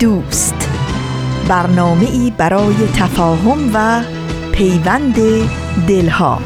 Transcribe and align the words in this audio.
دوست. 0.00 0.68
برنامه 1.48 2.10
ای 2.10 2.32
برای 2.38 2.74
تفاهم 2.96 3.70
و 3.74 4.02
پیوند 4.52 5.14
دلها. 5.88 6.40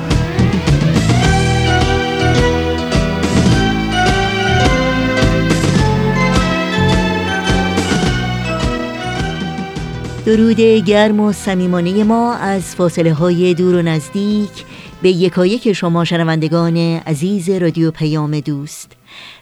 درود 10.27 10.61
گرم 10.61 11.21
و 11.21 11.33
صمیمانه 11.33 12.05
ما 12.05 12.35
از 12.35 12.63
فاصله 12.63 13.13
های 13.13 13.55
دور 13.55 13.75
و 13.75 13.83
نزدیک 13.83 14.65
به 15.03 15.09
یکایک 15.09 15.73
شما 15.73 16.05
شنوندگان 16.05 16.77
عزیز 17.07 17.51
رادیو 17.51 17.91
پیام 17.91 18.41
دوست. 18.41 18.98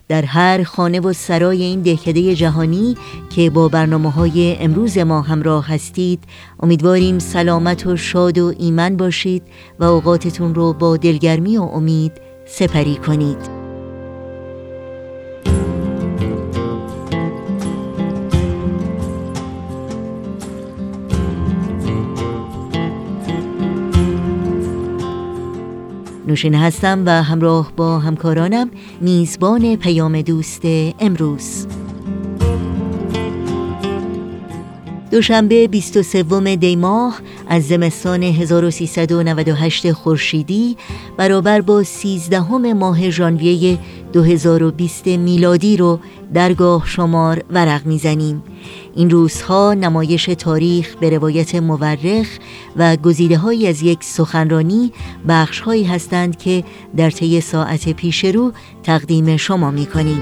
در 0.08 0.24
هر 0.24 0.62
خانه 0.62 1.00
و 1.00 1.12
سرای 1.12 1.62
این 1.62 1.80
دهکده 1.80 2.34
جهانی 2.34 2.96
که 3.30 3.50
با 3.50 3.68
برنامه 3.68 4.10
های 4.10 4.56
امروز 4.60 4.98
ما 4.98 5.20
همراه 5.22 5.68
هستید 5.68 6.24
امیدواریم 6.60 7.18
سلامت 7.18 7.86
و 7.86 7.96
شاد 7.96 8.38
و 8.38 8.54
ایمن 8.58 8.96
باشید 8.96 9.42
و 9.80 9.84
اوقاتتون 9.84 10.54
رو 10.54 10.72
با 10.72 10.96
دلگرمی 10.96 11.58
و 11.58 11.62
امید 11.62 12.12
سپری 12.46 12.96
کنید. 12.96 13.65
نوشین 26.26 26.54
هستم 26.54 27.02
و 27.06 27.22
همراه 27.22 27.72
با 27.76 27.98
همکارانم 27.98 28.70
میزبان 29.00 29.76
پیام 29.76 30.22
دوست 30.22 30.62
امروز. 31.00 31.66
دوشنبه 35.10 35.68
23 35.68 36.56
دی 36.56 36.76
ماه 36.76 37.20
از 37.48 37.68
زمستان 37.68 38.22
1398 38.22 39.92
خورشیدی 39.92 40.76
برابر 41.16 41.60
با 41.60 41.82
13 41.82 42.40
ماه 42.72 43.10
ژانویه 43.10 43.78
2020 44.16 45.06
میلادی 45.06 45.76
رو 45.76 45.98
درگاه 46.34 46.86
شمار 46.86 47.42
ورق 47.50 47.86
می‌زنیم 47.86 48.42
این 48.94 49.10
روزها 49.10 49.74
نمایش 49.74 50.24
تاریخ 50.24 50.96
به 50.96 51.10
روایت 51.10 51.54
مورخ 51.54 52.26
و 52.76 52.96
گزیده 52.96 53.38
های 53.38 53.66
از 53.66 53.82
یک 53.82 54.04
سخنرانی 54.04 54.92
بخش 55.28 55.60
هایی 55.60 55.84
هستند 55.84 56.38
که 56.38 56.64
در 56.96 57.10
طی 57.10 57.40
ساعت 57.40 57.88
پیش 57.88 58.24
رو 58.24 58.52
تقدیم 58.82 59.36
شما 59.36 59.70
می 59.70 59.86
کنیم. 59.86 60.20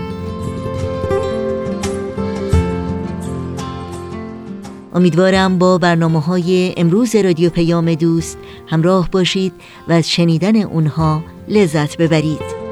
امیدوارم 4.95 5.59
با 5.59 5.79
برنامه 5.79 6.21
های 6.21 6.75
امروز 6.77 7.17
رادیو 7.17 7.51
پیام 7.51 7.95
دوست 7.95 8.39
همراه 8.67 9.11
باشید 9.11 9.53
و 9.89 9.93
از 9.93 10.11
شنیدن 10.11 10.57
اونها 10.57 11.23
لذت 11.49 11.97
ببرید. 11.97 12.64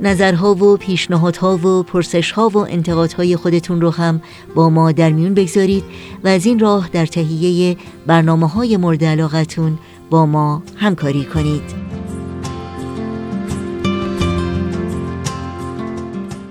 نظرها 0.00 0.54
و 0.54 0.76
پیشنهادها 0.76 1.56
و 1.56 1.82
پرسشها 1.82 2.48
و 2.48 2.56
انتقادهای 2.56 3.36
خودتون 3.36 3.80
رو 3.80 3.90
هم 3.90 4.20
با 4.54 4.70
ما 4.70 4.92
در 4.92 5.10
میون 5.10 5.34
بگذارید 5.34 5.84
و 6.24 6.28
از 6.28 6.46
این 6.46 6.58
راه 6.58 6.88
در 6.92 7.06
تهیه 7.06 7.76
برنامه 8.06 8.48
های 8.48 8.76
مورد 8.76 9.04
علاقتون 9.04 9.78
با 10.10 10.26
ما 10.26 10.62
همکاری 10.76 11.24
کنید. 11.24 11.88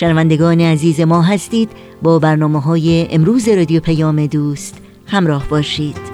شنوندگان 0.00 0.60
عزیز 0.60 1.00
ما 1.00 1.22
هستید. 1.22 1.70
با 2.02 2.18
برنامه 2.18 2.60
های 2.60 3.06
امروز 3.10 3.48
رادیو 3.48 3.80
پیام 3.80 4.26
دوست 4.26 4.74
همراه 5.06 5.48
باشید. 5.48 6.09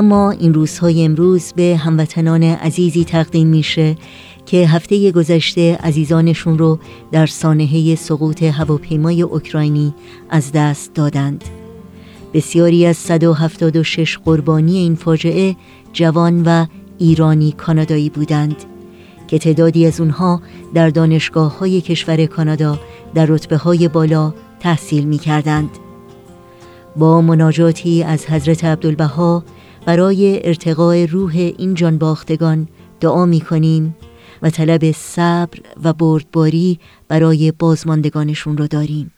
و 0.00 0.02
ما 0.02 0.30
این 0.30 0.54
روزهای 0.54 1.04
امروز 1.04 1.52
به 1.52 1.76
هموطنان 1.76 2.42
عزیزی 2.42 3.04
تقدیم 3.04 3.48
میشه 3.48 3.96
که 4.46 4.56
هفته 4.56 5.12
گذشته 5.12 5.76
عزیزانشون 5.76 6.58
رو 6.58 6.78
در 7.12 7.26
سانحه 7.26 7.94
سقوط 7.94 8.42
هواپیمای 8.42 9.22
اوکراینی 9.22 9.94
از 10.30 10.52
دست 10.52 10.94
دادند 10.94 11.44
بسیاری 12.34 12.86
از 12.86 12.96
176 12.96 14.18
قربانی 14.24 14.76
این 14.76 14.94
فاجعه 14.94 15.56
جوان 15.92 16.42
و 16.42 16.66
ایرانی 16.98 17.52
کانادایی 17.52 18.10
بودند 18.10 18.56
که 19.28 19.38
تعدادی 19.38 19.86
از 19.86 20.00
اونها 20.00 20.42
در 20.74 20.88
دانشگاه 20.88 21.58
های 21.58 21.80
کشور 21.80 22.26
کانادا 22.26 22.78
در 23.14 23.26
رتبه 23.26 23.56
های 23.56 23.88
بالا 23.88 24.34
تحصیل 24.60 25.04
می 25.04 25.18
کردند. 25.18 25.70
با 26.96 27.20
مناجاتی 27.20 28.02
از 28.02 28.26
حضرت 28.26 28.64
عبدالبها 28.64 29.44
برای 29.86 30.46
ارتقاء 30.46 31.06
روح 31.10 31.52
این 31.58 31.74
جان 31.74 31.98
باختگان 31.98 32.68
دعا 33.00 33.26
می 33.26 33.40
کنیم 33.40 33.96
و 34.42 34.50
طلب 34.50 34.92
صبر 34.92 35.58
و 35.84 35.92
بردباری 35.92 36.78
برای 37.08 37.52
بازماندگانشون 37.52 38.56
رو 38.56 38.66
داریم. 38.66 39.12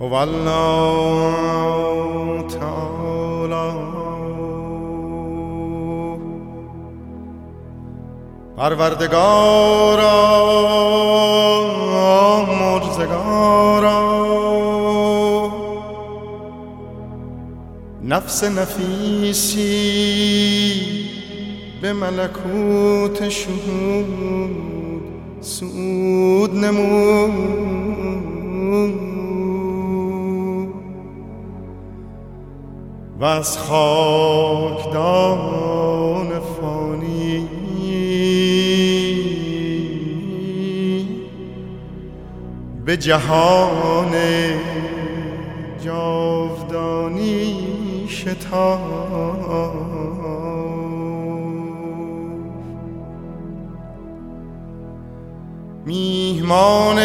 والله 0.00 1.28
تعالى 2.48 3.72
پروردگارا 8.56 10.16
مرزگارا 12.60 14.00
نفس 18.04 18.44
نفیسی 18.44 19.70
به 21.82 21.92
ملکوت 21.92 23.28
شهود 23.28 24.06
سود 25.40 26.54
نمود 26.56 27.80
و 33.20 33.24
از 33.24 33.58
خاکدان 33.58 35.10
فانی. 36.40 37.48
به 42.84 42.96
جهان 42.96 44.14
جاودانی 45.84 47.66
شتاب. 48.08 48.80
میهمان 55.86 56.96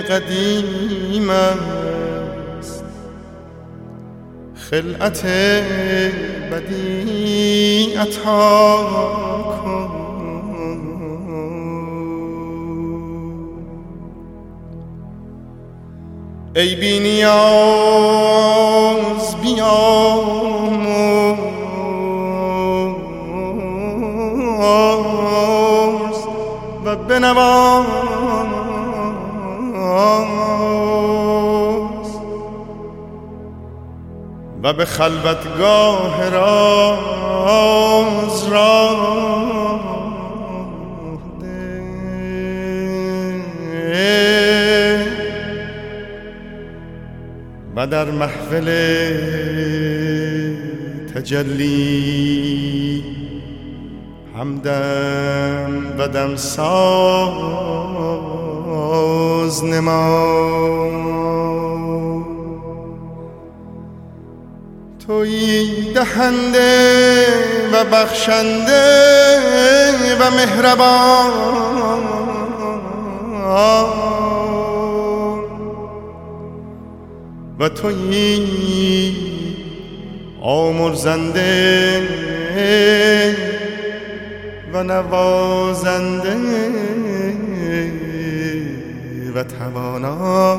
قدیم 0.09 1.29
است. 1.29 2.83
خلعت 4.55 5.25
بدی 6.51 7.93
عطا 7.93 8.77
کن. 9.63 9.86
ای 16.57 16.75
بی 16.75 16.99
نیاز 16.99 17.35
بیاموز 19.41 19.77
و 26.85 26.95
بنواز 26.95 27.85
و 34.63 34.73
به 34.73 34.85
خلوتگاه 34.85 36.29
راز 36.29 37.67
راز 38.49 39.36
و 47.77 47.87
در 47.87 48.05
محفل 48.05 48.65
تجلی 51.15 53.03
همدم 54.37 55.95
و 55.97 56.07
دم 56.07 56.35
ساز 56.35 56.63
نما 59.63 60.37
توی 65.07 65.67
دهنده 65.93 67.25
و 67.73 67.85
بخشنده 67.85 68.81
و 70.19 70.31
مهربان. 70.31 71.31
و 77.59 77.69
تویی 77.69 79.15
آمرزنده 80.41 82.01
و 84.73 84.83
نوازنده 84.83 86.35
و 89.35 89.43
توانا. 89.43 90.57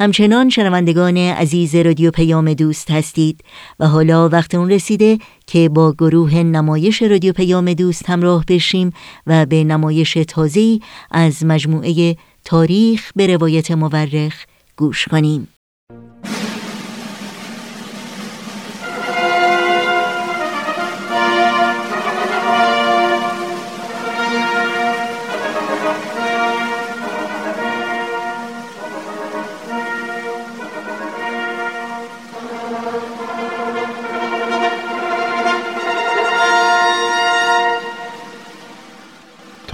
همچنان 0.00 0.48
شنوندگان 0.48 1.16
عزیز 1.16 1.74
رادیو 1.74 2.10
پیام 2.10 2.54
دوست 2.54 2.90
هستید 2.90 3.40
و 3.80 3.86
حالا 3.86 4.28
وقت 4.28 4.54
اون 4.54 4.70
رسیده 4.70 5.18
که 5.46 5.68
با 5.68 5.92
گروه 5.92 6.34
نمایش 6.34 7.02
رادیو 7.02 7.32
پیام 7.32 7.72
دوست 7.72 8.10
همراه 8.10 8.44
بشیم 8.48 8.92
و 9.26 9.46
به 9.46 9.64
نمایش 9.64 10.18
تازه‌ای 10.28 10.80
از 11.10 11.44
مجموعه 11.44 12.16
تاریخ 12.44 13.10
به 13.16 13.26
روایت 13.26 13.70
مورخ 13.70 14.44
گوش 14.76 15.08
کنیم. 15.08 15.48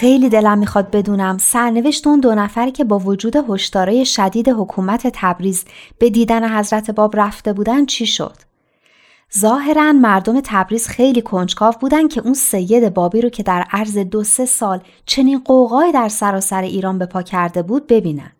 خیلی 0.00 0.28
دلم 0.28 0.58
می‌خواد 0.58 0.90
بدونم 0.90 1.38
سرنوشت 1.38 2.06
اون 2.06 2.20
دو 2.20 2.34
نفری 2.34 2.72
که 2.72 2.84
با 2.84 2.98
وجود 2.98 3.36
هشدارای 3.36 4.06
شدید 4.06 4.48
حکومت 4.48 5.06
تبریز 5.14 5.64
به 5.98 6.10
دیدن 6.10 6.58
حضرت 6.58 6.90
باب 6.90 7.16
رفته 7.16 7.52
بودن 7.52 7.86
چی 7.86 8.06
شد؟ 8.06 8.36
ظاهرا 9.38 9.92
مردم 9.92 10.40
تبریز 10.44 10.88
خیلی 10.88 11.22
کنجکاو 11.22 11.74
بودن 11.80 12.08
که 12.08 12.20
اون 12.20 12.34
سید 12.34 12.94
بابی 12.94 13.20
رو 13.20 13.28
که 13.28 13.42
در 13.42 13.64
عرض 13.70 13.98
دو 13.98 14.24
سه 14.24 14.44
سال 14.44 14.80
چنین 15.06 15.38
قوقای 15.44 15.92
در 15.92 16.08
سراسر 16.08 16.62
ایران 16.62 16.98
به 16.98 17.06
پا 17.06 17.22
کرده 17.22 17.62
بود 17.62 17.86
ببینن. 17.86 18.32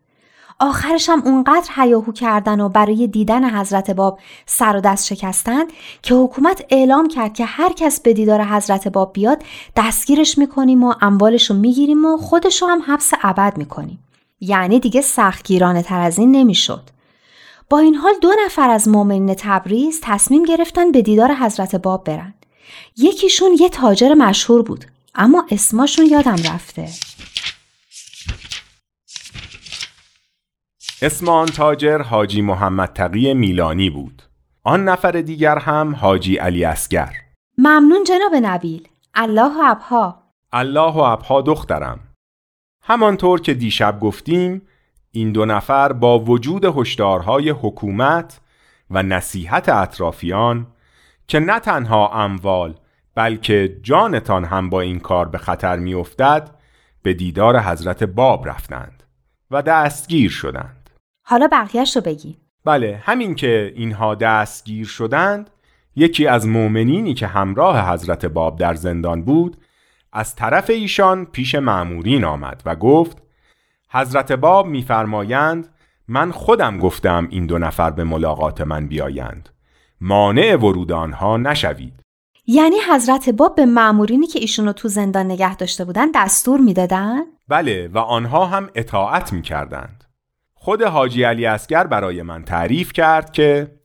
آخرش 0.61 1.09
هم 1.09 1.23
اونقدر 1.25 1.71
هیاهو 1.77 2.13
کردن 2.13 2.61
و 2.61 2.69
برای 2.69 3.07
دیدن 3.07 3.61
حضرت 3.61 3.91
باب 3.91 4.19
سر 4.47 4.77
و 4.77 4.81
دست 4.81 5.07
شکستن 5.07 5.65
که 6.03 6.15
حکومت 6.15 6.65
اعلام 6.71 7.09
کرد 7.09 7.35
که 7.35 7.45
هر 7.45 7.73
کس 7.73 8.01
به 8.01 8.13
دیدار 8.13 8.45
حضرت 8.45 8.89
باب 8.89 9.13
بیاد 9.13 9.43
دستگیرش 9.77 10.39
می‌کنیم 10.39 10.85
و 10.85 10.95
اموالش 11.01 11.51
رو 11.51 11.57
می‌گیریم 11.57 12.05
و 12.05 12.17
خودش 12.17 12.63
رو 12.63 12.69
هم 12.69 12.83
حبس 12.87 13.11
ابد 13.23 13.59
می‌کنیم. 13.59 13.99
یعنی 14.41 14.81
دیگه 14.81 15.01
سختگیرانه 15.01 15.83
تر 15.83 16.01
از 16.01 16.19
این 16.19 16.33
نمی‌شد. 16.33 16.83
با 17.71 17.79
این 17.79 17.95
حال 17.95 18.15
دو 18.23 18.33
نفر 18.45 18.71
از 18.71 18.89
مؤمنین 18.89 19.35
تبریز 19.35 20.01
تصمیم 20.03 20.43
گرفتن 20.43 20.93
به 20.93 21.03
دیدار 21.03 21.35
حضرت 21.35 21.77
باب 21.77 22.05
برن. 22.05 22.35
یکیشون 22.97 23.57
یه 23.61 23.69
تاجر 23.69 24.15
مشهور 24.15 24.63
بود 24.63 24.85
اما 25.15 25.47
اسماشون 25.51 26.07
یادم 26.07 26.37
رفته. 26.55 26.89
اسم 31.03 31.29
آن 31.29 31.47
تاجر 31.47 32.03
حاجی 32.03 32.43
محمد 32.43 32.93
تقی 32.93 33.35
میلانی 33.35 33.91
بود. 33.91 34.23
آن 34.63 34.85
نفر 34.85 35.11
دیگر 35.11 35.59
هم 35.59 35.95
حاجی 35.95 36.37
علی 36.37 36.65
اسگر. 36.65 37.13
ممنون 37.59 38.05
جناب 38.05 38.35
نبیل. 38.43 38.89
الله 39.15 39.59
و 39.59 39.63
ابها. 39.65 40.23
الله 40.53 40.93
و 40.93 40.99
ابها 40.99 41.41
دخترم. 41.41 42.01
همانطور 42.83 43.41
که 43.41 43.55
دیشب 43.55 44.01
گفتیم 44.01 44.63
این 45.11 45.33
دو 45.33 45.45
نفر 45.45 45.93
با 45.93 46.19
وجود 46.19 46.65
هشدارهای 46.65 47.51
حکومت 47.51 48.41
و 48.91 49.03
نصیحت 49.03 49.69
اطرافیان 49.69 50.67
که 51.27 51.41
نه 51.41 51.61
تنها 51.61 52.09
اموال 52.09 52.75
بلکه 53.15 53.79
جانتان 53.83 54.45
هم 54.45 54.71
با 54.71 54.81
این 54.81 54.99
کار 54.99 55.29
به 55.29 55.39
خطر 55.39 55.77
میافتد 55.77 56.51
به 57.03 57.15
دیدار 57.15 57.61
حضرت 57.61 58.05
باب 58.05 58.49
رفتند 58.49 59.03
و 59.51 59.63
دستگیر 59.63 60.31
شدند 60.31 60.80
حالا 61.31 61.49
بقیهش 61.53 61.97
رو 61.97 62.03
بگی 62.03 62.37
بله 62.65 63.03
همین 63.05 63.35
که 63.35 63.73
اینها 63.77 64.15
دستگیر 64.15 64.87
شدند 64.87 65.51
یکی 65.97 66.27
از 66.27 66.47
مؤمنینی 66.47 67.15
که 67.15 67.27
همراه 67.27 67.93
حضرت 67.93 68.27
باب 68.27 68.59
در 68.59 68.75
زندان 68.75 69.23
بود 69.23 69.57
از 70.13 70.37
طرف 70.37 70.71
ایشان 70.71 71.25
پیش 71.25 71.55
معمورین 71.55 72.25
آمد 72.25 72.63
و 72.67 72.77
گفت 72.77 73.23
حضرت 73.91 74.33
باب 74.33 74.67
میفرمایند 74.67 75.69
من 76.09 76.31
خودم 76.31 76.79
گفتم 76.79 77.29
این 77.31 77.47
دو 77.47 77.59
نفر 77.59 77.91
به 77.91 78.05
ملاقات 78.05 78.61
من 78.61 78.87
بیایند. 78.87 79.49
مانع 80.01 80.57
ورود 80.57 80.93
آنها 80.93 81.37
نشوید. 81.37 82.01
یعنی 82.47 82.77
حضرت 82.93 83.29
باب 83.29 83.55
به 83.55 83.67
معمورینی 83.67 84.27
که 84.27 84.39
ایشونو 84.39 84.73
تو 84.73 84.89
زندان 84.89 85.27
نگه 85.27 85.57
داشته 85.57 85.85
بودن 85.85 86.11
دستور 86.15 86.61
می‌دادن؟ 86.61 87.21
بله 87.49 87.89
و 87.89 87.99
آنها 87.99 88.47
هم 88.47 88.71
اطاعت 88.75 89.33
می‌کردند. 89.33 90.00
خود 90.63 90.83
حاجی 90.83 91.23
علی 91.23 91.47
اسگر 91.47 91.87
برای 91.87 92.23
من 92.23 92.45
تعریف 92.45 92.93
کرد 92.93 93.33
که 93.33 93.77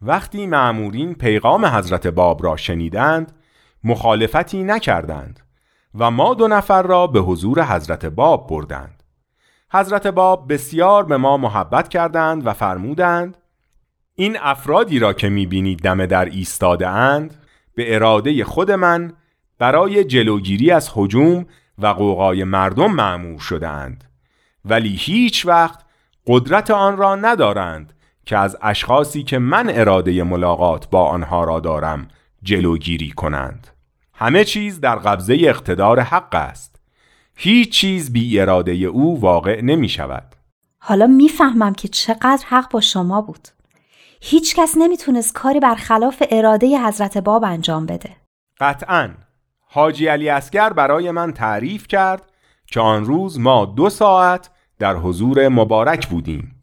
وقتی 0.00 0.46
معمورین 0.46 1.14
پیغام 1.14 1.66
حضرت 1.66 2.06
باب 2.06 2.44
را 2.44 2.56
شنیدند 2.56 3.32
مخالفتی 3.84 4.62
نکردند 4.62 5.40
و 5.94 6.10
ما 6.10 6.34
دو 6.34 6.48
نفر 6.48 6.82
را 6.82 7.06
به 7.06 7.20
حضور 7.20 7.64
حضرت 7.64 8.06
باب 8.06 8.46
بردند. 8.48 9.02
حضرت 9.72 10.06
باب 10.06 10.52
بسیار 10.52 11.04
به 11.04 11.16
ما 11.16 11.36
محبت 11.36 11.88
کردند 11.88 12.46
و 12.46 12.52
فرمودند 12.52 13.36
این 14.14 14.36
افرادی 14.40 14.98
را 14.98 15.12
که 15.12 15.28
می‌بینید 15.28 15.78
دم 15.78 16.06
در 16.06 16.24
ایستاده 16.24 16.88
اند 16.88 17.34
به 17.74 17.94
اراده 17.94 18.44
خود 18.44 18.70
من 18.70 19.12
برای 19.58 20.04
جلوگیری 20.04 20.70
از 20.70 20.90
حجوم 20.94 21.46
و 21.78 21.86
قوقای 21.86 22.44
مردم 22.44 22.90
معمور 22.90 23.40
شدهاند 23.40 24.04
ولی 24.64 24.96
هیچ 24.96 25.46
وقت 25.46 25.83
قدرت 26.26 26.70
آن 26.70 26.96
را 26.96 27.14
ندارند 27.14 27.92
که 28.26 28.38
از 28.38 28.56
اشخاصی 28.62 29.22
که 29.22 29.38
من 29.38 29.70
اراده 29.70 30.22
ملاقات 30.22 30.90
با 30.90 31.08
آنها 31.08 31.44
را 31.44 31.60
دارم 31.60 32.08
جلوگیری 32.42 33.10
کنند. 33.10 33.66
همه 34.14 34.44
چیز 34.44 34.80
در 34.80 34.96
قبضه 34.96 35.36
اقتدار 35.40 36.00
حق 36.00 36.34
است. 36.34 36.80
هیچ 37.36 37.72
چیز 37.72 38.12
بی 38.12 38.40
اراده 38.40 38.72
او 38.72 39.20
واقع 39.20 39.60
نمی 39.60 39.88
شود. 39.88 40.34
حالا 40.78 41.06
می‌فهمم 41.06 41.74
که 41.74 41.88
چقدر 41.88 42.44
حق 42.48 42.70
با 42.70 42.80
شما 42.80 43.20
بود. 43.20 43.48
هیچ 44.20 44.54
کس 44.56 44.74
نمی‌تونست 44.78 45.34
کاری 45.34 45.60
برخلاف 45.60 46.22
اراده 46.30 46.78
حضرت 46.86 47.18
باب 47.18 47.44
انجام 47.44 47.86
بده. 47.86 48.16
قطعا. 48.60 49.10
حاجی 49.66 50.06
علی 50.06 50.28
اسگر 50.28 50.72
برای 50.72 51.10
من 51.10 51.32
تعریف 51.32 51.86
کرد 51.86 52.22
که 52.66 52.80
آن 52.80 53.04
روز 53.04 53.40
ما 53.40 53.64
دو 53.64 53.90
ساعت 53.90 54.50
در 54.84 54.96
حضور 54.96 55.48
مبارک 55.48 56.06
بودیم. 56.06 56.62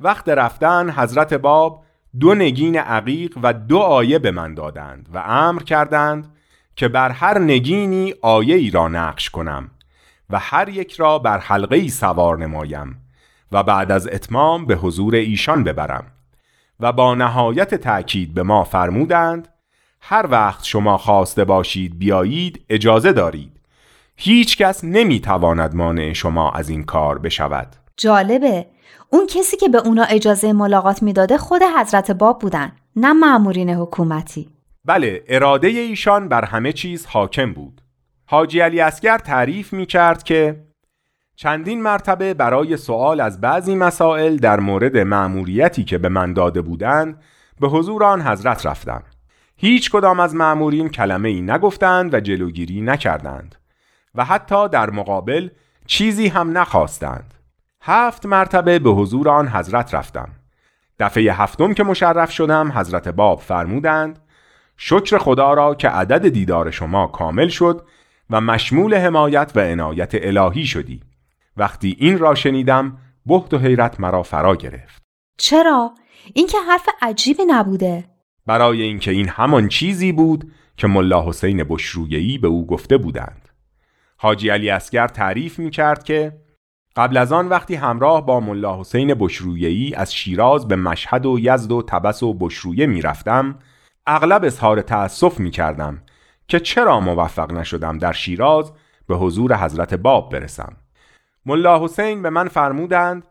وقت 0.00 0.28
رفتن 0.28 0.90
حضرت 0.90 1.34
باب 1.34 1.84
دو 2.20 2.34
نگین 2.34 2.76
عقیق 2.78 3.38
و 3.42 3.52
دو 3.52 3.78
آیه 3.78 4.18
به 4.18 4.30
من 4.30 4.54
دادند 4.54 5.08
و 5.14 5.18
امر 5.18 5.62
کردند 5.62 6.36
که 6.76 6.88
بر 6.88 7.10
هر 7.10 7.38
نگینی 7.38 8.14
آیه 8.22 8.54
ای 8.54 8.70
را 8.70 8.88
نقش 8.88 9.30
کنم 9.30 9.70
و 10.30 10.38
هر 10.38 10.68
یک 10.68 10.92
را 10.92 11.18
بر 11.18 11.38
حلقه 11.38 11.76
ای 11.76 11.88
سوار 11.88 12.38
نمایم 12.38 13.00
و 13.52 13.62
بعد 13.62 13.92
از 13.92 14.06
اتمام 14.06 14.66
به 14.66 14.74
حضور 14.74 15.14
ایشان 15.14 15.64
ببرم 15.64 16.04
و 16.80 16.92
با 16.92 17.14
نهایت 17.14 17.74
تأکید 17.74 18.34
به 18.34 18.42
ما 18.42 18.64
فرمودند 18.64 19.48
هر 20.00 20.26
وقت 20.30 20.64
شما 20.64 20.98
خواسته 20.98 21.44
باشید 21.44 21.98
بیایید 21.98 22.64
اجازه 22.68 23.12
دارید. 23.12 23.57
هیچ 24.20 24.56
کس 24.56 24.84
نمی 24.84 25.20
تواند 25.20 25.74
مانع 25.74 26.12
شما 26.12 26.50
از 26.50 26.68
این 26.68 26.84
کار 26.84 27.18
بشود. 27.18 27.76
جالبه. 27.96 28.66
اون 29.10 29.26
کسی 29.26 29.56
که 29.56 29.68
به 29.68 29.78
اونا 29.78 30.02
اجازه 30.02 30.52
ملاقات 30.52 31.02
می‌داده 31.02 31.38
خود 31.38 31.62
حضرت 31.80 32.10
باب 32.10 32.38
بودن 32.38 32.72
نه 32.96 33.12
معمورین 33.12 33.70
حکومتی. 33.70 34.48
بله 34.84 35.24
اراده 35.28 35.68
ایشان 35.68 36.28
بر 36.28 36.44
همه 36.44 36.72
چیز 36.72 37.06
حاکم 37.06 37.52
بود. 37.52 37.80
حاجی 38.26 38.60
علی 38.60 38.80
اسگر 38.80 39.18
تعریف 39.18 39.72
می 39.72 39.86
کرد 39.86 40.22
که 40.22 40.64
چندین 41.36 41.82
مرتبه 41.82 42.34
برای 42.34 42.76
سوال 42.76 43.20
از 43.20 43.40
بعضی 43.40 43.74
مسائل 43.74 44.36
در 44.36 44.60
مورد 44.60 44.96
مأموریتی 44.96 45.84
که 45.84 45.98
به 45.98 46.08
من 46.08 46.32
داده 46.32 46.62
بودند 46.62 47.22
به 47.60 47.68
حضور 47.68 48.04
آن 48.04 48.22
حضرت 48.22 48.66
رفتم. 48.66 49.02
هیچ 49.56 49.90
کدام 49.90 50.20
از 50.20 50.34
مأمورین 50.34 50.88
کلمه 50.88 51.28
ای 51.28 51.42
نگفتند 51.42 52.14
و 52.14 52.20
جلوگیری 52.20 52.80
نکردند. 52.80 53.54
و 54.18 54.24
حتی 54.24 54.68
در 54.68 54.90
مقابل 54.90 55.48
چیزی 55.86 56.28
هم 56.28 56.58
نخواستند. 56.58 57.34
هفت 57.82 58.26
مرتبه 58.26 58.78
به 58.78 58.90
حضور 58.90 59.28
آن 59.28 59.48
حضرت 59.48 59.94
رفتم. 59.94 60.28
دفعه 60.98 61.32
هفتم 61.32 61.74
که 61.74 61.84
مشرف 61.84 62.30
شدم 62.30 62.72
حضرت 62.72 63.08
باب 63.08 63.40
فرمودند 63.40 64.18
شکر 64.76 65.18
خدا 65.18 65.54
را 65.54 65.74
که 65.74 65.88
عدد 65.88 66.28
دیدار 66.28 66.70
شما 66.70 67.06
کامل 67.06 67.48
شد 67.48 67.86
و 68.30 68.40
مشمول 68.40 68.94
حمایت 68.94 69.52
و 69.54 69.60
عنایت 69.60 70.10
الهی 70.14 70.66
شدی. 70.66 71.00
وقتی 71.56 71.96
این 71.98 72.18
را 72.18 72.34
شنیدم 72.34 72.98
بحت 73.26 73.54
و 73.54 73.58
حیرت 73.58 74.00
مرا 74.00 74.22
فرا 74.22 74.56
گرفت. 74.56 75.02
چرا؟ 75.38 75.94
این 76.34 76.46
که 76.46 76.58
حرف 76.68 76.88
عجیبی 77.02 77.44
نبوده. 77.44 78.04
برای 78.46 78.82
اینکه 78.82 79.10
این 79.10 79.28
همان 79.28 79.68
چیزی 79.68 80.12
بود 80.12 80.52
که 80.76 80.86
ملا 80.86 81.28
حسین 81.28 81.64
بشرویهی 81.64 82.38
به 82.38 82.48
او 82.48 82.66
گفته 82.66 82.98
بودند. 82.98 83.47
حاجی 84.20 84.50
علی 84.50 84.70
اسگر 84.70 85.08
تعریف 85.08 85.58
می 85.58 85.70
کرد 85.70 86.04
که 86.04 86.32
قبل 86.96 87.16
از 87.16 87.32
آن 87.32 87.48
وقتی 87.48 87.74
همراه 87.74 88.26
با 88.26 88.40
ملا 88.40 88.80
حسین 88.80 89.14
بشرویهی 89.14 89.94
از 89.94 90.14
شیراز 90.14 90.68
به 90.68 90.76
مشهد 90.76 91.26
و 91.26 91.38
یزد 91.38 91.72
و 91.72 91.82
تبس 91.82 92.22
و 92.22 92.34
بشرویه 92.34 92.86
می 92.86 93.02
رفتم 93.02 93.58
اغلب 94.06 94.44
اظهار 94.44 94.82
تأسف 94.82 95.40
می 95.40 95.50
کردم 95.50 96.02
که 96.48 96.60
چرا 96.60 97.00
موفق 97.00 97.52
نشدم 97.52 97.98
در 97.98 98.12
شیراز 98.12 98.72
به 99.08 99.16
حضور 99.16 99.56
حضرت 99.56 99.94
باب 99.94 100.32
برسم. 100.32 100.76
ملا 101.46 101.84
حسین 101.84 102.22
به 102.22 102.30
من 102.30 102.48
فرمودند 102.48 103.26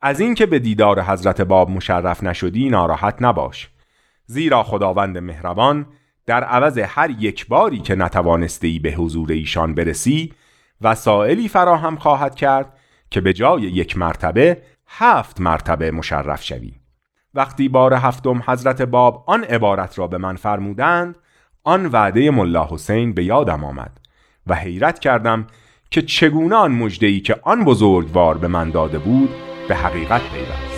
از 0.00 0.20
اینکه 0.20 0.46
به 0.46 0.58
دیدار 0.58 1.02
حضرت 1.02 1.40
باب 1.40 1.70
مشرف 1.70 2.22
نشدی 2.22 2.68
ناراحت 2.70 3.16
نباش 3.20 3.70
زیرا 4.26 4.62
خداوند 4.62 5.18
مهربان 5.18 5.86
در 6.30 6.44
عوض 6.44 6.78
هر 6.78 7.10
یک 7.18 7.46
باری 7.46 7.78
که 7.78 7.94
نتوانسته 7.94 8.66
ای 8.66 8.78
به 8.78 8.90
حضور 8.90 9.32
ایشان 9.32 9.74
برسی 9.74 10.32
وسائلی 10.80 11.48
فراهم 11.48 11.96
خواهد 11.96 12.34
کرد 12.34 12.78
که 13.10 13.20
به 13.20 13.32
جای 13.32 13.62
یک 13.62 13.98
مرتبه 13.98 14.62
هفت 14.86 15.40
مرتبه 15.40 15.90
مشرف 15.90 16.42
شوی 16.42 16.72
وقتی 17.34 17.68
بار 17.68 17.94
هفتم 17.94 18.42
حضرت 18.46 18.82
باب 18.82 19.24
آن 19.26 19.44
عبارت 19.44 19.98
را 19.98 20.06
به 20.06 20.18
من 20.18 20.36
فرمودند 20.36 21.14
آن 21.64 21.86
وعده 21.86 22.30
ملا 22.30 22.68
حسین 22.70 23.12
به 23.12 23.24
یادم 23.24 23.64
آمد 23.64 24.00
و 24.46 24.54
حیرت 24.54 24.98
کردم 24.98 25.46
که 25.90 26.02
چگونه 26.02 26.54
آن 26.54 26.72
مجدهی 26.72 27.20
که 27.20 27.36
آن 27.42 27.64
بزرگوار 27.64 28.38
به 28.38 28.48
من 28.48 28.70
داده 28.70 28.98
بود 28.98 29.30
به 29.68 29.74
حقیقت 29.74 30.22
پیوست. 30.22 30.69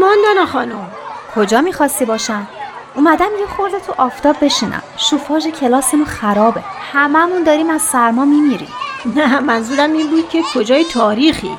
ماندانا 0.00 0.46
خانم. 0.46 0.90
کجا 1.34 1.60
می‌خواستی 1.60 2.04
باشم؟ 2.04 2.46
اومدم 2.94 3.28
یه 3.40 3.46
خورده 3.56 3.78
تو 3.80 3.94
آفتاب 3.98 4.36
بشینم. 4.40 4.82
شوفاژ 4.96 5.46
کلاسمون 5.46 6.04
خرابه. 6.04 6.62
هممون 6.92 7.42
داریم 7.42 7.70
از 7.70 7.82
سرما 7.82 8.24
میمیریم. 8.24 8.68
نه 9.16 9.40
منظورم 9.40 9.92
این 9.92 10.10
بود 10.10 10.28
که 10.28 10.42
کجای 10.54 10.84
تاریخی؟ 10.84 11.58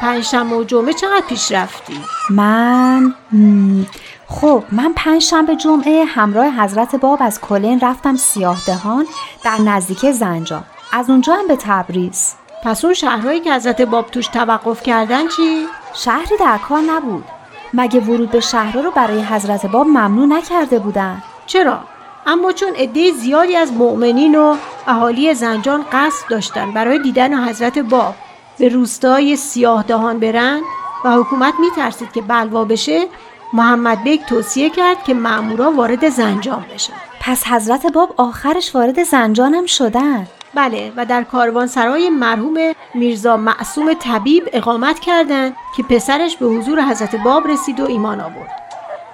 پنجشنبه 0.00 0.56
و 0.56 0.64
جمعه 0.64 0.92
چقدر 0.92 1.26
پیش 1.28 1.52
رفتی؟ 1.52 2.00
من 2.30 3.14
خب 4.28 4.64
من 4.72 4.92
پنجشنبه 4.96 5.56
جمعه 5.56 6.04
همراه 6.04 6.46
حضرت 6.46 6.96
باب 6.96 7.18
از 7.22 7.40
کلین 7.40 7.80
رفتم 7.80 8.16
سیاه 8.16 8.58
دهان 8.66 9.06
در 9.44 9.60
نزدیک 9.60 10.10
زنجان. 10.10 10.64
از 10.92 11.10
اونجا 11.10 11.34
هم 11.34 11.48
به 11.48 11.56
تبریز. 11.56 12.34
پس 12.64 12.84
اون 12.84 12.94
شهرهایی 12.94 13.40
که 13.40 13.54
حضرت 13.54 13.82
باب 13.82 14.10
توش 14.10 14.26
توقف 14.26 14.82
کردن 14.82 15.28
چی؟ 15.28 15.66
شهری 15.94 16.36
در 16.40 16.58
کار 16.58 16.80
نبود. 16.80 17.24
مگه 17.74 18.00
ورود 18.00 18.30
به 18.30 18.40
شهرها 18.40 18.80
رو 18.80 18.90
برای 18.90 19.22
حضرت 19.22 19.66
باب 19.66 19.86
ممنوع 19.86 20.26
نکرده 20.26 20.78
بودن؟ 20.78 21.22
چرا؟ 21.46 21.80
اما 22.26 22.52
چون 22.52 22.74
عده 22.76 23.12
زیادی 23.12 23.56
از 23.56 23.72
مؤمنین 23.72 24.34
و 24.34 24.56
اهالی 24.86 25.34
زنجان 25.34 25.84
قصد 25.92 26.28
داشتن 26.30 26.72
برای 26.72 26.98
دیدن 26.98 27.48
حضرت 27.48 27.78
باب 27.78 28.14
به 28.58 28.68
روستای 28.68 29.36
سیاه 29.36 29.82
دهان 29.82 30.18
برن 30.18 30.60
و 31.04 31.12
حکومت 31.12 31.54
میترسید 31.60 32.12
که 32.12 32.22
بلوا 32.22 32.64
بشه 32.64 33.06
محمد 33.52 34.02
بیگ 34.02 34.24
توصیه 34.24 34.70
کرد 34.70 35.04
که 35.04 35.14
مامورا 35.14 35.72
وارد 35.72 36.08
زنجان 36.08 36.64
بشن. 36.74 36.92
پس 37.20 37.46
حضرت 37.46 37.86
باب 37.86 38.14
آخرش 38.16 38.74
وارد 38.74 39.02
زنجانم 39.02 39.66
شدن؟ 39.66 40.26
بله 40.54 40.92
و 40.96 41.06
در 41.06 41.26
سرای 41.66 42.10
مرحوم 42.10 42.72
میرزا 42.94 43.36
معصوم 43.36 43.94
طبیب 43.94 44.48
اقامت 44.52 45.00
کردند 45.00 45.56
که 45.76 45.82
پسرش 45.82 46.36
به 46.36 46.46
حضور 46.46 46.82
حضرت 46.82 47.16
باب 47.16 47.48
رسید 47.48 47.80
و 47.80 47.84
ایمان 47.84 48.20
آورد. 48.20 48.50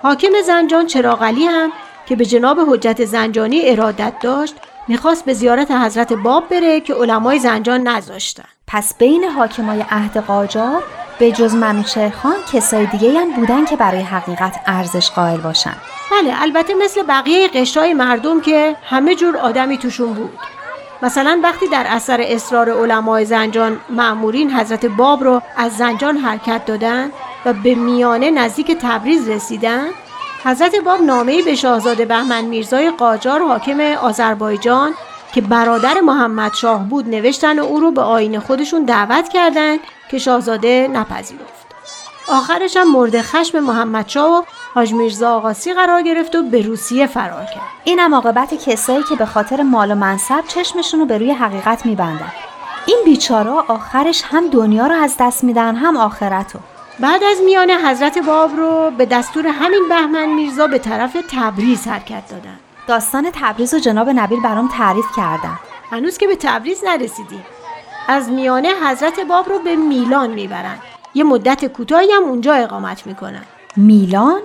حاکم 0.02 0.32
زنجان 0.46 0.86
چراغلی 0.86 1.44
هم 1.46 1.72
که 2.06 2.16
به 2.16 2.26
جناب 2.26 2.60
حجت 2.68 3.04
زنجانی 3.04 3.70
ارادت 3.70 4.12
داشت 4.20 4.54
می‌خواست 4.88 5.24
به 5.24 5.34
زیارت 5.34 5.70
حضرت 5.70 6.12
باب 6.12 6.48
بره 6.48 6.80
که 6.80 6.94
علمای 6.94 7.38
زنجان 7.38 7.88
نذاشتن. 7.88 8.44
پس 8.66 8.94
بین 8.98 9.24
حاکمای 9.24 9.84
عهد 9.90 10.16
قاجار 10.16 10.82
به 11.18 11.32
جز 11.32 11.56
خان 12.22 12.36
کسای 12.52 12.86
دیگه 12.86 13.20
هم 13.20 13.32
بودن 13.32 13.64
که 13.64 13.76
برای 13.76 14.00
حقیقت 14.00 14.60
ارزش 14.66 15.10
قائل 15.10 15.36
باشن 15.36 15.74
بله 16.10 16.42
البته 16.42 16.74
مثل 16.74 17.02
بقیه 17.02 17.48
قشای 17.48 17.94
مردم 17.94 18.40
که 18.40 18.76
همه 18.84 19.14
جور 19.14 19.36
آدمی 19.36 19.78
توشون 19.78 20.12
بود. 20.12 20.38
مثلا 21.06 21.40
وقتی 21.42 21.68
در 21.68 21.86
اثر 21.88 22.20
اصرار 22.20 22.70
علمای 22.70 23.24
زنجان 23.24 23.80
معمورین 23.90 24.52
حضرت 24.52 24.86
باب 24.86 25.24
رو 25.24 25.42
از 25.56 25.76
زنجان 25.76 26.16
حرکت 26.16 26.64
دادن 26.66 27.10
و 27.44 27.52
به 27.52 27.74
میانه 27.74 28.30
نزدیک 28.30 28.78
تبریز 28.80 29.28
رسیدن 29.28 29.86
حضرت 30.44 30.76
باب 30.76 31.02
نامه‌ای 31.02 31.42
به 31.42 31.54
شاهزاده 31.54 32.04
بهمن 32.04 32.44
میرزای 32.44 32.90
قاجار 32.90 33.42
حاکم 33.42 33.80
آذربایجان 33.80 34.94
که 35.34 35.40
برادر 35.40 36.00
محمد 36.00 36.54
شاه 36.54 36.88
بود 36.88 37.08
نوشتن 37.08 37.58
و 37.58 37.64
او 37.64 37.80
رو 37.80 37.90
به 37.90 38.02
آین 38.02 38.38
خودشون 38.38 38.84
دعوت 38.84 39.28
کردند 39.28 39.80
که 40.10 40.18
شاهزاده 40.18 40.88
نپذیرفت. 40.92 41.66
آخرش 42.28 42.76
هم 42.76 42.90
مورد 42.90 43.22
خشم 43.22 43.60
محمد 43.60 44.08
شاه 44.08 44.38
و 44.38 44.42
حاج 44.76 44.92
میرزا 44.92 45.36
آقاسی 45.36 45.74
قرار 45.74 46.02
گرفت 46.02 46.34
و 46.34 46.42
به 46.42 46.62
روسیه 46.62 47.06
فرار 47.06 47.44
کرد. 47.44 47.62
اینم 47.84 48.14
عاقبت 48.14 48.54
کسایی 48.54 49.02
که 49.02 49.16
به 49.16 49.26
خاطر 49.26 49.62
مال 49.62 49.90
و 49.90 49.94
منصب 49.94 50.44
چشمشون 50.48 51.00
رو 51.00 51.06
به 51.06 51.18
روی 51.18 51.32
حقیقت 51.32 51.86
میبندن. 51.86 52.32
این 52.86 52.98
بیچارا 53.04 53.64
آخرش 53.68 54.22
هم 54.30 54.48
دنیا 54.50 54.86
رو 54.86 54.94
از 54.94 55.16
دست 55.20 55.44
میدن 55.44 55.76
هم 55.76 55.96
آخرت 55.96 56.54
رو 56.54 56.60
بعد 57.00 57.22
از 57.24 57.38
میان 57.44 57.70
حضرت 57.70 58.18
باب 58.18 58.56
رو 58.56 58.90
به 58.98 59.06
دستور 59.06 59.46
همین 59.46 59.88
بهمن 59.88 60.26
میرزا 60.26 60.66
به 60.66 60.78
طرف 60.78 61.16
تبریز 61.30 61.88
حرکت 61.88 62.28
دادن. 62.28 62.58
داستان 62.86 63.30
تبریز 63.32 63.74
و 63.74 63.78
جناب 63.78 64.08
نبیل 64.08 64.40
برام 64.40 64.68
تعریف 64.68 65.06
کردن. 65.16 65.58
هنوز 65.90 66.18
که 66.18 66.26
به 66.26 66.36
تبریز 66.36 66.84
نرسیدیم 66.84 67.44
از 68.08 68.28
میانه 68.28 68.68
حضرت 68.68 69.20
باب 69.20 69.48
رو 69.48 69.58
به 69.58 69.76
میلان 69.76 70.30
می‌برن. 70.30 70.78
یه 71.14 71.24
مدت 71.24 71.64
کوتاهی 71.64 72.12
هم 72.12 72.22
اونجا 72.22 72.54
اقامت 72.54 73.06
می‌کنن. 73.06 73.44
میلان؟ 73.76 74.40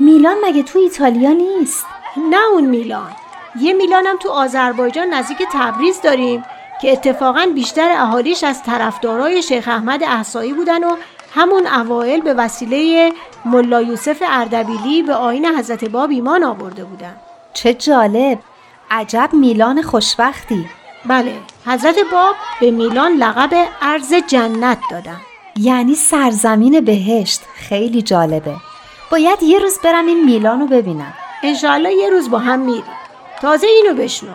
میلان 0.00 0.36
مگه 0.44 0.62
تو 0.62 0.78
ایتالیا 0.78 1.30
نیست؟ 1.32 1.86
نه 2.30 2.46
اون 2.52 2.64
میلان. 2.64 3.10
یه 3.60 3.72
میلان 3.72 4.06
هم 4.06 4.16
تو 4.16 4.28
آذربایجان 4.30 5.14
نزدیک 5.14 5.38
تبریز 5.52 6.00
داریم 6.00 6.44
که 6.82 6.92
اتفاقا 6.92 7.46
بیشتر 7.54 7.90
اهالیش 7.96 8.44
از 8.44 8.62
طرفدارای 8.62 9.42
شیخ 9.42 9.68
احمد 9.68 10.02
احسایی 10.02 10.52
بودن 10.52 10.84
و 10.84 10.96
همون 11.34 11.66
اوایل 11.66 12.20
به 12.20 12.34
وسیله 12.34 13.12
ملا 13.44 13.82
یوسف 13.82 14.22
اردبیلی 14.28 15.02
به 15.02 15.14
آین 15.14 15.46
حضرت 15.46 15.84
باب 15.84 16.10
ایمان 16.10 16.44
آورده 16.44 16.84
بودن. 16.84 17.16
چه 17.54 17.74
جالب. 17.74 18.38
عجب 18.90 19.28
میلان 19.32 19.82
خوشبختی. 19.82 20.66
بله 21.06 21.32
حضرت 21.66 21.96
باب 22.12 22.34
به 22.60 22.70
میلان 22.70 23.12
لقب 23.12 23.68
ارز 23.82 24.14
جنت 24.14 24.78
دادن. 24.90 25.20
یعنی 25.56 25.94
سرزمین 25.94 26.80
بهشت. 26.80 27.40
خیلی 27.54 28.02
جالبه. 28.02 28.69
باید 29.10 29.42
یه 29.42 29.58
روز 29.58 29.78
برم 29.84 30.06
این 30.06 30.24
میلان 30.24 30.60
رو 30.60 30.66
ببینم 30.66 31.14
یه 31.42 32.10
روز 32.10 32.30
با 32.30 32.38
هم 32.38 32.58
میریم. 32.58 32.84
تازه 33.40 33.66
اینو 33.66 33.94
بشنو. 34.02 34.30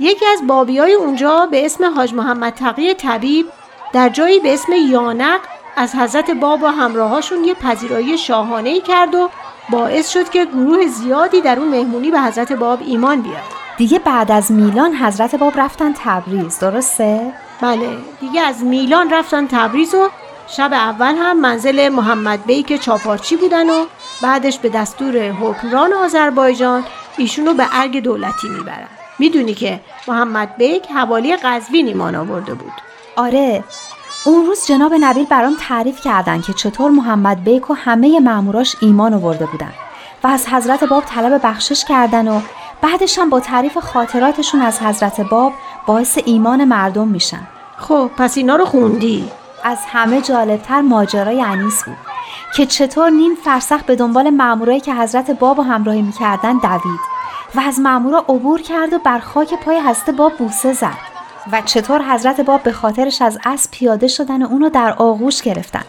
یکی 0.00 0.26
از 0.26 0.46
بابی 0.46 0.78
های 0.78 0.92
اونجا 0.92 1.46
به 1.46 1.64
اسم 1.66 1.94
حاج 1.94 2.14
محمد 2.14 2.54
تقی 2.54 2.94
طبیب 2.94 3.46
در 3.92 4.08
جایی 4.08 4.40
به 4.40 4.54
اسم 4.54 4.72
یانق 4.72 5.40
از 5.76 5.94
حضرت 5.94 6.30
باب 6.30 6.62
و 6.62 6.66
همراهاشون 6.66 7.44
یه 7.44 7.54
پذیرایی 7.54 8.18
شاهانه 8.18 8.68
ای 8.68 8.80
کرد 8.80 9.14
و 9.14 9.30
باعث 9.70 10.10
شد 10.10 10.28
که 10.28 10.44
گروه 10.44 10.86
زیادی 10.86 11.40
در 11.40 11.58
اون 11.58 11.68
مهمونی 11.68 12.10
به 12.10 12.20
حضرت 12.20 12.52
باب 12.52 12.78
ایمان 12.86 13.20
بیاد. 13.20 13.42
دیگه 13.76 13.98
بعد 13.98 14.32
از 14.32 14.52
میلان 14.52 14.94
حضرت 14.94 15.34
باب 15.34 15.60
رفتن 15.60 15.94
تبریز 16.04 16.58
درسته؟ 16.58 17.32
بله 17.60 17.88
دیگه 18.20 18.40
از 18.40 18.64
میلان 18.64 19.10
رفتن 19.10 19.46
تبریز 19.46 19.94
و 19.94 20.08
شب 20.48 20.72
اول 20.72 21.14
هم 21.14 21.40
منزل 21.40 21.88
محمد 21.88 22.46
بیک 22.46 22.80
چاپارچی 22.80 23.36
بودن 23.36 23.70
و 23.70 23.86
بعدش 24.22 24.58
به 24.58 24.68
دستور 24.68 25.30
حکمران 25.30 25.92
آذربایجان 25.92 26.84
ایشونو 27.16 27.54
به 27.54 27.66
ارگ 27.72 28.02
دولتی 28.02 28.48
می‌برن. 28.48 28.88
می‌دونی 29.18 29.54
که 29.54 29.80
محمد 30.08 30.56
بیک 30.56 30.90
حوالی 30.90 31.36
قزوین 31.36 31.86
ایمان 31.86 32.14
آورده 32.14 32.54
بود. 32.54 32.72
آره. 33.16 33.64
اون 34.24 34.46
روز 34.46 34.66
جناب 34.66 34.94
نبیل 35.00 35.24
برام 35.24 35.56
تعریف 35.60 36.00
کردن 36.00 36.40
که 36.40 36.52
چطور 36.52 36.90
محمد 36.90 37.44
بیک 37.44 37.70
و 37.70 37.74
همه 37.74 38.20
ماموراش 38.20 38.76
ایمان 38.80 39.14
آورده 39.14 39.46
بودن 39.46 39.72
و 40.24 40.26
از 40.26 40.48
حضرت 40.48 40.84
باب 40.84 41.04
طلب 41.04 41.40
بخشش 41.44 41.84
کردن 41.84 42.28
و 42.28 42.40
بعدش 42.82 43.18
هم 43.18 43.30
با 43.30 43.40
تعریف 43.40 43.78
خاطراتشون 43.78 44.62
از 44.62 44.82
حضرت 44.82 45.20
باب 45.20 45.52
باعث 45.86 46.18
ایمان 46.24 46.64
مردم 46.64 47.08
میشن. 47.08 47.46
خب 47.76 48.10
پس 48.18 48.36
اینا 48.36 48.56
رو 48.56 48.64
خوندی؟ 48.64 49.30
از 49.64 49.78
همه 49.88 50.20
جالبتر 50.20 50.80
ماجرای 50.80 51.42
انیس 51.42 51.84
بود. 51.84 51.96
که 52.56 52.66
چطور 52.66 53.10
نیم 53.10 53.34
فرسخ 53.34 53.82
به 53.82 53.96
دنبال 53.96 54.30
مامورایی 54.30 54.80
که 54.80 54.94
حضرت 54.94 55.30
باب 55.30 55.58
و 55.58 55.62
همراهی 55.62 56.02
می‌کردن 56.02 56.58
دوید 56.58 57.00
و 57.54 57.60
از 57.60 57.80
مامورا 57.80 58.18
عبور 58.18 58.62
کرد 58.62 58.92
و 58.92 58.98
بر 58.98 59.18
خاک 59.18 59.54
پای 59.54 59.80
حضرت 59.80 60.10
باب 60.10 60.32
بوسه 60.36 60.72
زد 60.72 61.16
و 61.52 61.62
چطور 61.62 62.02
حضرت 62.02 62.40
باب 62.40 62.62
به 62.62 62.72
خاطرش 62.72 63.22
از 63.22 63.38
اسب 63.44 63.70
پیاده 63.70 64.08
شدن 64.08 64.42
و 64.42 64.46
اونو 64.46 64.68
در 64.68 64.92
آغوش 64.92 65.42
گرفتن 65.42 65.84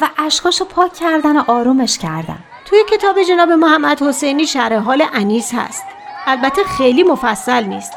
و 0.00 0.08
اشکاشو 0.18 0.64
پاک 0.64 0.92
کردن 0.94 1.36
و 1.36 1.44
آرومش 1.46 1.98
کردن. 1.98 2.38
توی 2.64 2.78
کتاب 2.90 3.22
جناب 3.22 3.50
محمد 3.50 4.02
حسینی 4.02 4.46
شرح 4.46 4.76
حال 4.76 5.04
انیس 5.14 5.54
هست. 5.54 5.84
البته 6.26 6.64
خیلی 6.64 7.02
مفصل 7.02 7.64
نیست. 7.64 7.92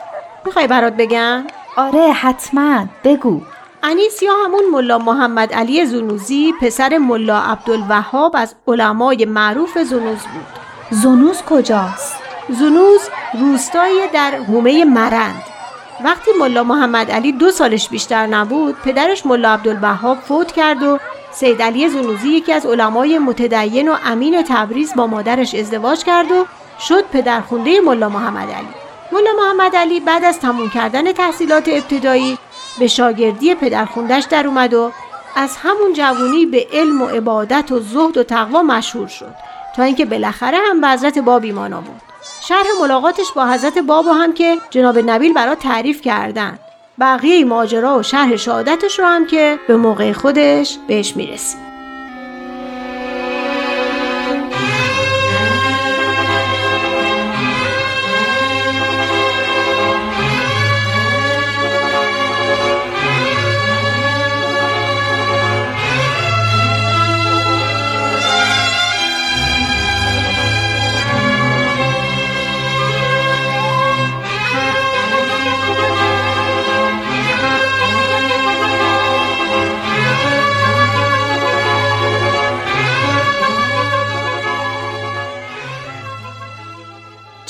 می‌خوای 0.46 0.68
برات 0.68 0.94
بگم؟ 0.94 1.44
آره 1.78 2.12
حتما. 2.12 2.86
بگو. 3.04 3.42
انیس 3.88 4.24
یا 4.24 4.34
همون 4.46 4.64
ملا 4.72 4.98
محمد 4.98 5.54
علی 5.54 5.86
زنوزی 5.86 6.54
پسر 6.62 6.98
ملا 6.98 7.40
عبدالوهاب 7.40 8.36
از 8.36 8.56
علمای 8.68 9.26
معروف 9.26 9.78
زنوز 9.78 10.20
بود. 10.20 10.46
زنوز 10.90 11.42
کجاست؟ 11.42 12.16
زنوز 12.50 13.02
روستایی 13.40 14.00
در 14.14 14.36
هومه 14.36 14.86
مرند. 14.86 15.44
وقتی 16.04 16.32
ملا 16.40 16.64
محمد 16.64 17.12
علی 17.12 17.32
دو 17.32 17.52
سالش 17.52 17.90
بیشتر 17.90 18.28
نبود 18.28 18.76
پدرش 18.86 19.26
ملا 19.26 19.54
عبدالوهاب 19.54 20.18
فوت 20.18 20.52
کرد 20.52 20.84
و 20.84 21.00
سید 21.32 21.62
علی 21.62 21.90
زنوزی 21.90 22.30
یکی 22.30 22.54
از 22.54 22.66
علمای 22.66 23.20
متدین 23.20 23.90
و 23.90 23.96
امین 24.06 24.44
تبریز 24.44 24.94
با 24.96 25.08
مادرش 25.08 25.56
ازدواج 25.56 26.04
کرد 26.04 26.32
و 26.32 26.46
شد 26.80 27.04
پدرخونده 27.14 27.82
ملا 27.82 28.10
محمد 28.10 28.50
علی. 28.50 28.68
ملا 29.12 29.32
محمد 29.38 29.76
علی 29.76 30.00
بعد 30.00 30.24
از 30.24 30.40
تموم 30.40 30.70
کردن 30.70 31.12
تحصیلات 31.12 31.68
ابتدایی 31.68 32.38
به 32.80 32.88
شاگردی 32.88 33.56
پدرخوندش 33.56 34.24
در 34.24 34.48
اومد 34.48 34.74
و 34.74 34.92
از 35.36 35.58
همون 35.58 35.94
جوونی 35.94 36.46
به 36.46 36.68
علم 36.74 37.02
و 37.02 37.06
عبادت 37.06 37.72
و 37.72 37.80
زهد 37.80 38.18
و 38.18 38.24
تقوا 38.24 38.64
مشهور 38.64 39.08
شد. 39.08 39.34
تا 39.76 39.84
اینکه 39.84 40.06
بالاخره 40.06 40.58
هم 40.70 40.82
به 40.82 40.88
حضرت 40.88 41.20
باب 41.20 41.44
ایمان 41.44 41.74
آورد. 41.74 42.02
شرح 42.42 42.66
ملاقاتش 42.82 43.32
با 43.36 43.46
حضرت 43.46 43.78
باب 43.78 44.08
هم 44.08 44.34
که 44.34 44.58
جناب 44.70 45.00
نبیل 45.00 45.34
برا 45.34 45.56
تعریف 45.56 46.02
کردن. 46.02 46.60
بقیه 47.00 47.46
ماجرا 47.46 48.00
و 48.00 48.04
شرح 48.04 48.36
شهادتش 48.36 49.00
رو 49.00 49.06
هم 49.06 49.28
که 49.28 49.60
به 49.68 49.78
موقع 49.78 50.12
خودش 50.12 50.78
بهش 50.88 51.16
می‌رسید. 51.16 51.65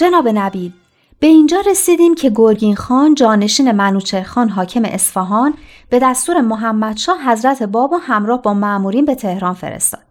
جناب 0.05 0.27
نبیل 0.27 0.71
به 1.19 1.27
اینجا 1.27 1.61
رسیدیم 1.61 2.15
که 2.15 2.31
گرگین 2.35 2.75
خان 2.75 3.15
جانشین 3.15 3.71
منوچهر 3.71 4.23
خان 4.23 4.49
حاکم 4.49 4.85
اصفهان 4.85 5.53
به 5.89 5.99
دستور 5.99 6.41
محمدشاه 6.41 7.31
حضرت 7.31 7.63
باب 7.63 7.93
و 7.93 7.97
همراه 7.97 8.41
با 8.41 8.53
مأمورین 8.53 9.05
به 9.05 9.15
تهران 9.15 9.53
فرستاد. 9.53 10.01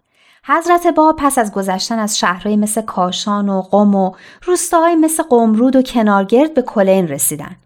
حضرت 0.45 0.87
باب 0.87 1.17
پس 1.17 1.39
از 1.39 1.53
گذشتن 1.53 1.99
از 1.99 2.19
شهرهایی 2.19 2.57
مثل 2.57 2.81
کاشان 2.81 3.49
و 3.49 3.63
قم 3.63 3.95
و 3.95 4.13
روستاهایی 4.45 4.97
مثل 4.97 5.23
قمرود 5.23 5.77
و 5.77 5.83
کنارگرد 5.83 6.55
به 6.55 6.63
کلین 6.63 7.09
رسیدن. 7.09 7.57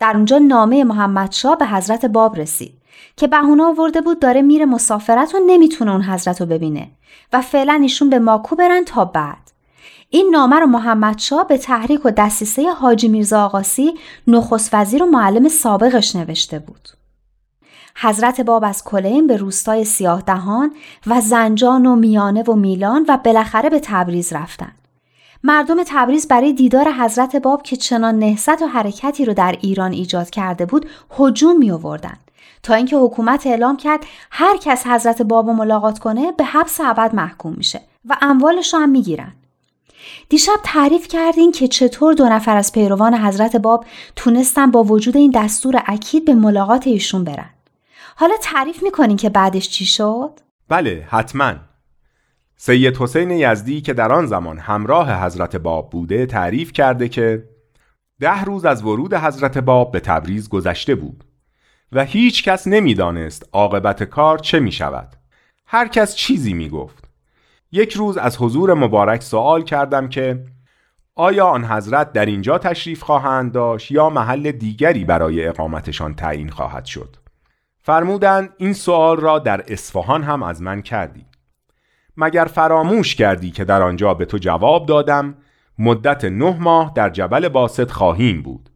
در 0.00 0.12
اونجا 0.14 0.38
نامه 0.38 0.84
محمدشاه 0.84 1.58
به 1.58 1.66
حضرت 1.66 2.06
باب 2.06 2.36
رسید 2.36 2.72
که 3.16 3.26
بهونه 3.26 3.64
آورده 3.64 4.00
بود 4.00 4.20
داره 4.20 4.42
میره 4.42 4.64
مسافرت 4.64 5.34
و 5.34 5.38
نمی‌تونه 5.46 5.90
اون 5.90 6.02
حضرت 6.02 6.40
رو 6.40 6.46
ببینه 6.46 6.90
و 7.32 7.40
فعلا 7.40 7.78
ایشون 7.82 8.10
به 8.10 8.18
ماکو 8.18 8.56
برن 8.56 8.84
تا 8.84 9.04
بعد. 9.04 9.49
این 10.12 10.28
نامه 10.32 10.56
رو 10.56 10.66
محمدشاه 10.66 11.46
به 11.46 11.58
تحریک 11.58 12.06
و 12.06 12.10
دستیسه 12.10 12.72
حاجی 12.72 13.08
میرزا 13.08 13.44
آقاسی 13.44 13.94
نخست 14.26 14.74
وزیر 14.74 15.02
و 15.02 15.06
معلم 15.06 15.48
سابقش 15.48 16.16
نوشته 16.16 16.58
بود. 16.58 16.88
حضرت 17.96 18.40
باب 18.40 18.64
از 18.64 18.84
کلین 18.84 19.26
به 19.26 19.36
روستای 19.36 19.84
سیاه 19.84 20.22
دهان 20.22 20.72
و 21.06 21.20
زنجان 21.20 21.86
و 21.86 21.96
میانه 21.96 22.42
و 22.42 22.54
میلان 22.54 23.04
و 23.08 23.16
بالاخره 23.16 23.70
به 23.70 23.80
تبریز 23.84 24.32
رفتند. 24.32 24.74
مردم 25.44 25.76
تبریز 25.86 26.28
برای 26.28 26.52
دیدار 26.52 26.92
حضرت 26.92 27.36
باب 27.36 27.62
که 27.62 27.76
چنان 27.76 28.18
نهضت 28.18 28.62
و 28.62 28.66
حرکتی 28.66 29.24
رو 29.24 29.34
در 29.34 29.58
ایران 29.60 29.92
ایجاد 29.92 30.30
کرده 30.30 30.66
بود 30.66 30.88
هجوم 31.18 31.58
می 31.58 31.70
آوردند 31.70 32.30
تا 32.62 32.74
اینکه 32.74 32.96
حکومت 32.96 33.46
اعلام 33.46 33.76
کرد 33.76 34.04
هر 34.30 34.56
کس 34.56 34.86
حضرت 34.86 35.22
باب 35.22 35.46
رو 35.46 35.52
ملاقات 35.52 35.98
کنه 35.98 36.32
به 36.32 36.44
حبس 36.44 36.80
ابد 36.80 37.14
محکوم 37.14 37.54
میشه 37.56 37.80
و 38.08 38.16
اموالش 38.22 38.74
هم 38.74 38.88
می‌گیرن 38.88 39.32
دیشب 40.28 40.60
تعریف 40.64 41.08
کردین 41.08 41.52
که 41.52 41.68
چطور 41.68 42.14
دو 42.14 42.28
نفر 42.28 42.56
از 42.56 42.72
پیروان 42.72 43.14
حضرت 43.14 43.56
باب 43.56 43.86
تونستن 44.16 44.70
با 44.70 44.82
وجود 44.82 45.16
این 45.16 45.30
دستور 45.34 45.82
اکید 45.86 46.24
به 46.24 46.34
ملاقات 46.34 46.86
ایشون 46.86 47.24
برن 47.24 47.50
حالا 48.16 48.34
تعریف 48.42 48.82
می‌کنین 48.82 49.16
که 49.16 49.28
بعدش 49.28 49.68
چی 49.68 49.84
شد؟ 49.84 50.40
بله 50.68 51.06
حتما 51.10 51.54
سید 52.56 52.96
حسین 52.96 53.30
یزدی 53.30 53.80
که 53.80 53.92
در 53.92 54.12
آن 54.12 54.26
زمان 54.26 54.58
همراه 54.58 55.24
حضرت 55.24 55.56
باب 55.56 55.90
بوده 55.90 56.26
تعریف 56.26 56.72
کرده 56.72 57.08
که 57.08 57.44
ده 58.20 58.44
روز 58.44 58.64
از 58.64 58.84
ورود 58.84 59.14
حضرت 59.14 59.58
باب 59.58 59.92
به 59.92 60.00
تبریز 60.00 60.48
گذشته 60.48 60.94
بود 60.94 61.24
و 61.92 62.04
هیچ 62.04 62.44
کس 62.44 62.66
نمی‌دانست 62.66 63.48
عاقبت 63.52 64.02
کار 64.02 64.38
چه 64.38 64.60
می 64.60 64.72
شود. 64.72 65.16
هر 65.66 65.88
کس 65.88 66.14
چیزی 66.14 66.52
می 66.52 66.68
گفت. 66.68 66.99
یک 67.72 67.92
روز 67.92 68.16
از 68.16 68.36
حضور 68.36 68.74
مبارک 68.74 69.22
سوال 69.22 69.62
کردم 69.62 70.08
که 70.08 70.44
آیا 71.14 71.46
آن 71.46 71.64
حضرت 71.64 72.12
در 72.12 72.26
اینجا 72.26 72.58
تشریف 72.58 73.02
خواهند 73.02 73.52
داشت 73.52 73.90
یا 73.90 74.10
محل 74.10 74.52
دیگری 74.52 75.04
برای 75.04 75.46
اقامتشان 75.46 76.14
تعیین 76.14 76.48
خواهد 76.48 76.84
شد؟ 76.84 77.16
فرمودند 77.82 78.50
این 78.58 78.72
سوال 78.72 79.16
را 79.16 79.38
در 79.38 79.64
اصفهان 79.68 80.22
هم 80.22 80.42
از 80.42 80.62
من 80.62 80.82
کردی. 80.82 81.26
مگر 82.16 82.44
فراموش 82.44 83.14
کردی 83.14 83.50
که 83.50 83.64
در 83.64 83.82
آنجا 83.82 84.14
به 84.14 84.24
تو 84.24 84.38
جواب 84.38 84.86
دادم 84.86 85.34
مدت 85.78 86.24
نه 86.24 86.56
ماه 86.60 86.92
در 86.94 87.10
جبل 87.10 87.48
باسط 87.48 87.90
خواهیم 87.90 88.42
بود 88.42 88.70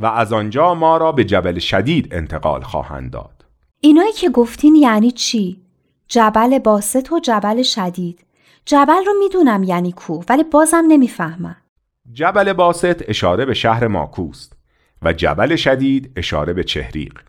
و 0.00 0.06
از 0.06 0.32
آنجا 0.32 0.74
ما 0.74 0.96
را 0.96 1.12
به 1.12 1.24
جبل 1.24 1.58
شدید 1.58 2.14
انتقال 2.14 2.62
خواهند 2.62 3.10
داد 3.10 3.44
اینایی 3.80 4.12
که 4.12 4.30
گفتین 4.30 4.74
یعنی 4.74 5.10
چی؟ 5.10 5.62
جبل 6.08 6.58
باسط 6.58 7.12
و 7.12 7.20
جبل 7.20 7.62
شدید 7.62 8.26
جبل 8.64 9.04
رو 9.06 9.12
می‌دونم 9.20 9.62
یعنی 9.62 9.92
کو 9.92 10.22
ولی 10.28 10.44
بازم 10.44 10.84
نمی‌فهمم. 10.88 11.56
جبل 12.12 12.52
باسط 12.52 13.02
اشاره 13.08 13.44
به 13.44 13.54
شهر 13.54 13.86
ماکوست 13.86 14.56
و 15.02 15.12
جبل 15.12 15.56
شدید 15.56 16.12
اشاره 16.16 16.52
به 16.52 16.64
چهریق. 16.64 17.20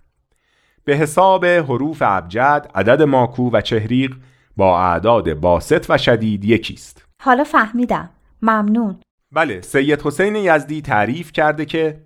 به 0.83 0.95
حساب 0.95 1.45
حروف 1.45 2.01
ابجد 2.05 2.71
عدد 2.75 3.01
ماکو 3.01 3.49
و 3.53 3.61
چهریق 3.61 4.15
با 4.57 4.79
اعداد 4.79 5.33
باسط 5.33 5.85
و 5.89 5.97
شدید 5.97 6.45
یکیست. 6.45 7.05
حالا 7.21 7.43
فهمیدم. 7.43 8.09
ممنون. 8.41 8.99
بله 9.31 9.61
سید 9.61 10.01
حسین 10.01 10.35
یزدی 10.35 10.81
تعریف 10.81 11.31
کرده 11.31 11.65
که 11.65 12.01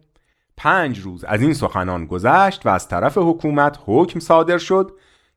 پنج 0.58 1.00
روز 1.00 1.24
از 1.24 1.42
این 1.42 1.54
سخنان 1.54 2.06
گذشت 2.06 2.66
و 2.66 2.70
از 2.70 2.88
طرف 2.88 3.18
حکومت 3.18 3.80
حکم 3.86 4.20
صادر 4.20 4.58
شد 4.58 4.92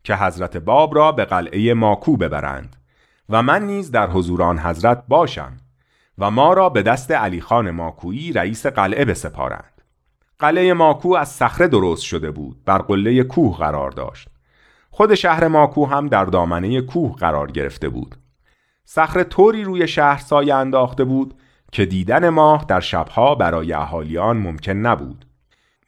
که 0.05 0.16
حضرت 0.16 0.57
باب 0.57 0.94
را 0.94 1.12
به 1.12 1.24
قلعه 1.24 1.74
ماکو 1.74 2.16
ببرند. 2.16 2.77
و 3.29 3.43
من 3.43 3.67
نیز 3.67 3.91
در 3.91 4.11
حضور 4.11 4.43
آن 4.43 4.59
حضرت 4.59 5.05
باشم 5.09 5.57
و 6.19 6.31
ما 6.31 6.53
را 6.53 6.69
به 6.69 6.83
دست 6.83 7.11
علی 7.11 7.41
خان 7.41 7.71
ماکویی 7.71 8.33
رئیس 8.33 8.67
قلعه 8.67 9.05
بسپارند. 9.05 9.83
قلعه 10.38 10.73
ماکو 10.73 11.14
از 11.14 11.29
صخره 11.29 11.69
درست 11.69 12.03
شده 12.03 12.31
بود 12.31 12.64
بر 12.64 12.79
قله 12.79 13.23
کوه 13.23 13.57
قرار 13.59 13.91
داشت. 13.91 14.29
خود 14.91 15.14
شهر 15.14 15.49
ماکو 15.49 15.87
هم 15.87 16.09
در 16.09 16.25
دامنه 16.25 16.81
کوه 16.81 17.17
قرار 17.17 17.51
گرفته 17.51 17.88
بود. 17.88 18.14
صخره 18.85 19.25
طوری 19.25 19.64
روی 19.64 19.88
شهر 19.88 20.19
سایه 20.19 20.55
انداخته 20.55 21.05
بود 21.05 21.35
که 21.73 21.87
دیدن 21.87 22.29
ماه 22.29 22.64
در 22.69 22.81
شبها 22.81 23.35
برای 23.35 23.73
اهالیان 23.73 24.37
ممکن 24.37 24.73
نبود. 24.73 25.25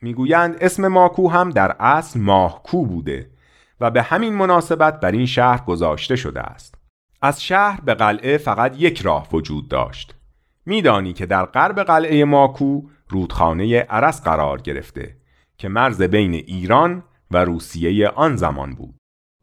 می‌گویند 0.03 0.57
اسم 0.61 0.89
ماکو 0.89 1.29
هم 1.29 1.51
در 1.51 1.77
اصل 1.81 2.21
ماهکو 2.21 2.87
بوده 2.87 3.31
و 3.81 3.91
به 3.91 4.03
همین 4.03 4.35
مناسبت 4.35 5.01
بر 5.01 5.11
این 5.11 5.27
شهر 5.27 5.65
گذاشته 5.65 6.17
شده 6.17 6.41
است. 6.41 6.80
از 7.23 7.43
شهر 7.43 7.81
به 7.81 7.95
قلعه 7.95 8.39
فقط 8.39 8.75
یک 8.79 9.01
راه 9.01 9.29
وجود 9.33 9.69
داشت. 9.69 10.15
میدانی 10.67 11.13
که 11.13 11.27
در 11.27 11.45
غرب 11.45 11.83
قلعه 11.83 12.25
ماکو 12.25 12.83
رودخانه 13.09 13.81
عرس 13.81 14.23
قرار 14.23 14.61
گرفته 14.61 15.17
که 15.59 15.69
مرز 15.69 16.03
بین 16.03 16.35
ایران 16.35 17.03
و 17.31 17.45
روسیه 17.45 18.09
آن 18.09 18.37
زمان 18.37 18.75
بود. 18.75 18.95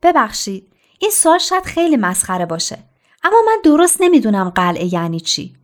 ببخشید 0.03 0.73
این 0.99 1.11
سوال 1.11 1.37
شاید 1.37 1.63
خیلی 1.63 1.97
مسخره 1.97 2.45
باشه 2.45 2.77
اما 3.23 3.37
من 3.47 3.57
درست 3.63 3.97
نمی‌دونم 4.01 4.49
قلعه 4.49 4.93
یعنی 4.93 5.19
چی. 5.19 5.55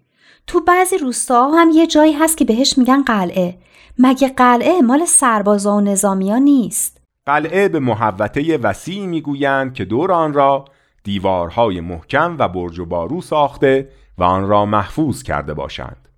تو 0.48 0.62
بعضی 0.62 0.98
روستاها 0.98 1.62
هم 1.62 1.70
یه 1.70 1.88
جایی 1.88 2.14
هست 2.14 2.38
که 2.38 2.46
بهش 2.46 2.78
میگن 2.78 3.04
قلعه. 3.04 3.58
مگه 4.00 4.30
قلعه 4.30 4.82
مال 4.82 5.06
سربازا 5.06 5.76
و 5.76 5.82
نظامیا 5.82 6.38
نیست؟ 6.38 7.02
قلعه 7.26 7.68
به 7.68 7.80
محوطه 7.80 8.58
وسیعی 8.58 9.08
می‌گویند 9.08 9.74
که 9.74 9.86
دور 9.86 10.12
آن 10.12 10.34
را 10.34 10.66
دیوارهای 11.04 11.82
محکم 11.82 12.36
و 12.40 12.48
برج 12.48 12.80
و 12.80 12.86
بارو 12.86 13.22
ساخته 13.22 13.90
و 14.18 14.24
آن 14.24 14.48
را 14.48 14.66
محفوظ 14.66 15.24
کرده 15.24 15.54
باشند. 15.54 16.10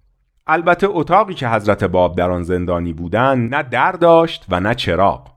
البته 0.48 0.88
اتاقی 0.90 1.34
که 1.34 1.50
حضرت 1.50 1.84
باب 1.84 2.16
در 2.16 2.32
آن 2.32 2.44
زندانی 2.44 2.94
بودند 2.94 3.56
نه 3.56 3.64
در 3.64 3.92
داشت 3.92 4.46
و 4.50 4.60
نه 4.60 4.76
چراغ. 4.76 5.28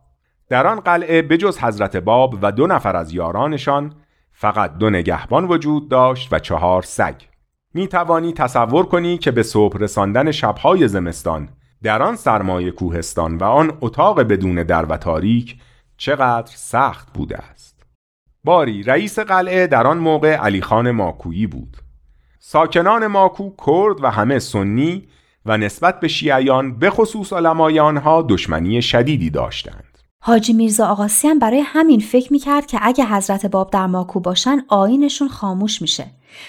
در 0.48 0.66
آن 0.66 0.80
قلعه 0.80 1.22
بجز 1.22 1.58
حضرت 1.58 1.96
باب 1.96 2.38
و 2.42 2.52
دو 2.52 2.66
نفر 2.66 2.96
از 2.96 3.12
یارانشان 3.12 3.94
فقط 4.32 4.78
دو 4.78 4.90
نگهبان 4.90 5.44
وجود 5.44 5.88
داشت 5.88 6.32
و 6.32 6.38
چهار 6.38 6.82
سگ. 6.82 7.14
می 7.74 7.88
توانی 7.88 8.32
تصور 8.32 8.86
کنی 8.86 9.18
که 9.18 9.30
به 9.30 9.42
صبح 9.42 9.78
رساندن 9.78 10.30
شبهای 10.30 10.88
زمستان 10.88 11.48
در 11.82 12.02
آن 12.02 12.16
سرمایه 12.16 12.70
کوهستان 12.70 13.36
و 13.36 13.44
آن 13.44 13.78
اتاق 13.80 14.20
بدون 14.20 14.62
در 14.62 14.84
و 14.84 14.96
تاریک 14.96 15.60
چقدر 15.96 16.52
سخت 16.56 17.12
بوده 17.12 17.38
است. 17.38 17.77
باری 18.48 18.82
رئیس 18.82 19.18
قلعه 19.18 19.66
در 19.66 19.86
آن 19.86 19.98
موقع 19.98 20.36
علی 20.36 20.62
خان 20.62 20.90
ماکویی 20.90 21.46
بود. 21.46 21.76
ساکنان 22.38 23.06
ماکو 23.06 23.50
کرد 23.66 24.04
و 24.04 24.10
همه 24.10 24.38
سنی 24.38 25.08
و 25.46 25.56
نسبت 25.56 26.00
به 26.00 26.08
شیعیان 26.08 26.78
به 26.78 26.90
خصوص 26.90 27.32
علمای 27.32 27.80
آنها 27.80 28.22
دشمنی 28.28 28.82
شدیدی 28.82 29.30
داشتند. 29.30 29.98
حاجی 30.20 30.52
میرزا 30.52 30.86
آقاسی 30.86 31.28
هم 31.28 31.38
برای 31.38 31.60
همین 31.60 32.00
فکر 32.00 32.32
می‌کرد 32.32 32.66
که 32.66 32.78
اگه 32.82 33.04
حضرت 33.04 33.46
باب 33.46 33.70
در 33.70 33.86
ماکو 33.86 34.20
باشن 34.20 34.58
آینشون 34.68 35.28
خاموش 35.28 35.82
میشه. 35.82 36.06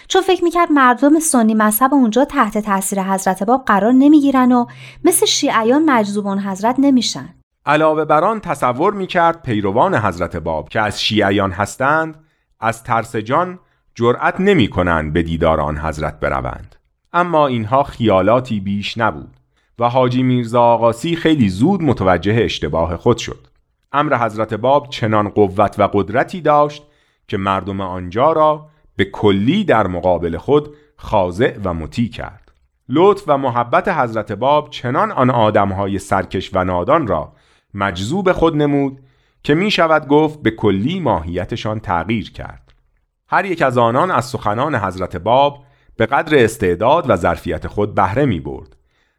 چون 0.08 0.22
فکر 0.22 0.44
می‌کرد 0.44 0.72
مردم 0.72 1.20
سنی 1.20 1.54
مذهب 1.54 1.94
اونجا 1.94 2.26
تحت 2.26 2.58
تاثیر 2.58 3.04
حضرت 3.04 3.44
باب 3.44 3.66
قرار 3.66 3.92
نمی‌گیرن 3.92 4.52
و 4.52 4.66
مثل 5.04 5.26
شیعیان 5.26 5.86
مجذوب 5.86 6.28
اون 6.28 6.40
حضرت 6.40 6.76
نمیشن. 6.78 7.38
علاوه 7.69 8.05
بر 8.05 8.23
آن 8.23 8.39
تصور 8.39 8.93
می‌کرد 8.93 9.41
پیروان 9.41 9.95
حضرت 9.95 10.36
باب 10.36 10.69
که 10.69 10.82
از 10.82 11.01
شیعیان 11.01 11.51
هستند 11.51 12.23
از 12.60 12.84
ترس 12.84 13.15
جان 13.15 13.60
جرأت 13.95 14.39
نمی‌کنند 14.39 15.13
به 15.13 15.23
دیدار 15.23 15.62
آن 15.62 15.77
حضرت 15.77 16.19
بروند. 16.19 16.75
اما 17.13 17.47
اینها 17.47 17.84
خیالاتی 17.84 18.60
بیش 18.60 18.97
نبود 18.97 19.38
و 19.79 19.89
حاجی 19.89 20.23
میرزا 20.23 20.62
آقاسی 20.62 21.15
خیلی 21.15 21.49
زود 21.49 21.84
متوجه 21.84 22.41
اشتباه 22.43 22.97
خود 22.97 23.17
شد. 23.17 23.47
امر 23.91 24.17
حضرت 24.25 24.53
باب 24.53 24.89
چنان 24.89 25.29
قوت 25.29 25.75
و 25.79 25.89
قدرتی 25.93 26.41
داشت 26.41 26.84
که 27.27 27.38
مردم 27.38 27.82
آنجا 27.82 28.32
را 28.32 28.67
به 28.95 29.05
کلی 29.05 29.63
در 29.63 29.88
مقابل 29.88 30.38
خود 30.38 30.75
خاضع 30.97 31.58
و 31.63 31.73
مطیع 31.73 32.10
کرد. 32.10 32.51
لطف 32.89 33.23
و 33.27 33.38
محبت 33.38 33.88
حضرت 33.88 34.32
باب 34.32 34.69
چنان 34.69 35.12
آن 35.12 35.29
آدمهای 35.29 35.99
سرکش 35.99 36.49
و 36.53 36.63
نادان 36.63 37.08
را 37.08 37.34
مجذوب 37.73 38.32
خود 38.32 38.55
نمود 38.55 38.99
که 39.43 39.55
می 39.55 39.71
شود 39.71 40.08
گفت 40.08 40.41
به 40.41 40.51
کلی 40.51 40.99
ماهیتشان 40.99 41.79
تغییر 41.79 42.32
کرد 42.32 42.73
هر 43.27 43.45
یک 43.45 43.62
از 43.62 43.77
آنان 43.77 44.12
از 44.12 44.25
سخنان 44.25 44.75
حضرت 44.75 45.15
باب 45.15 45.63
به 45.97 46.05
قدر 46.05 46.43
استعداد 46.43 47.10
و 47.10 47.15
ظرفیت 47.15 47.67
خود 47.67 47.95
بهره 47.95 48.25
می 48.25 48.39
برد 48.39 48.75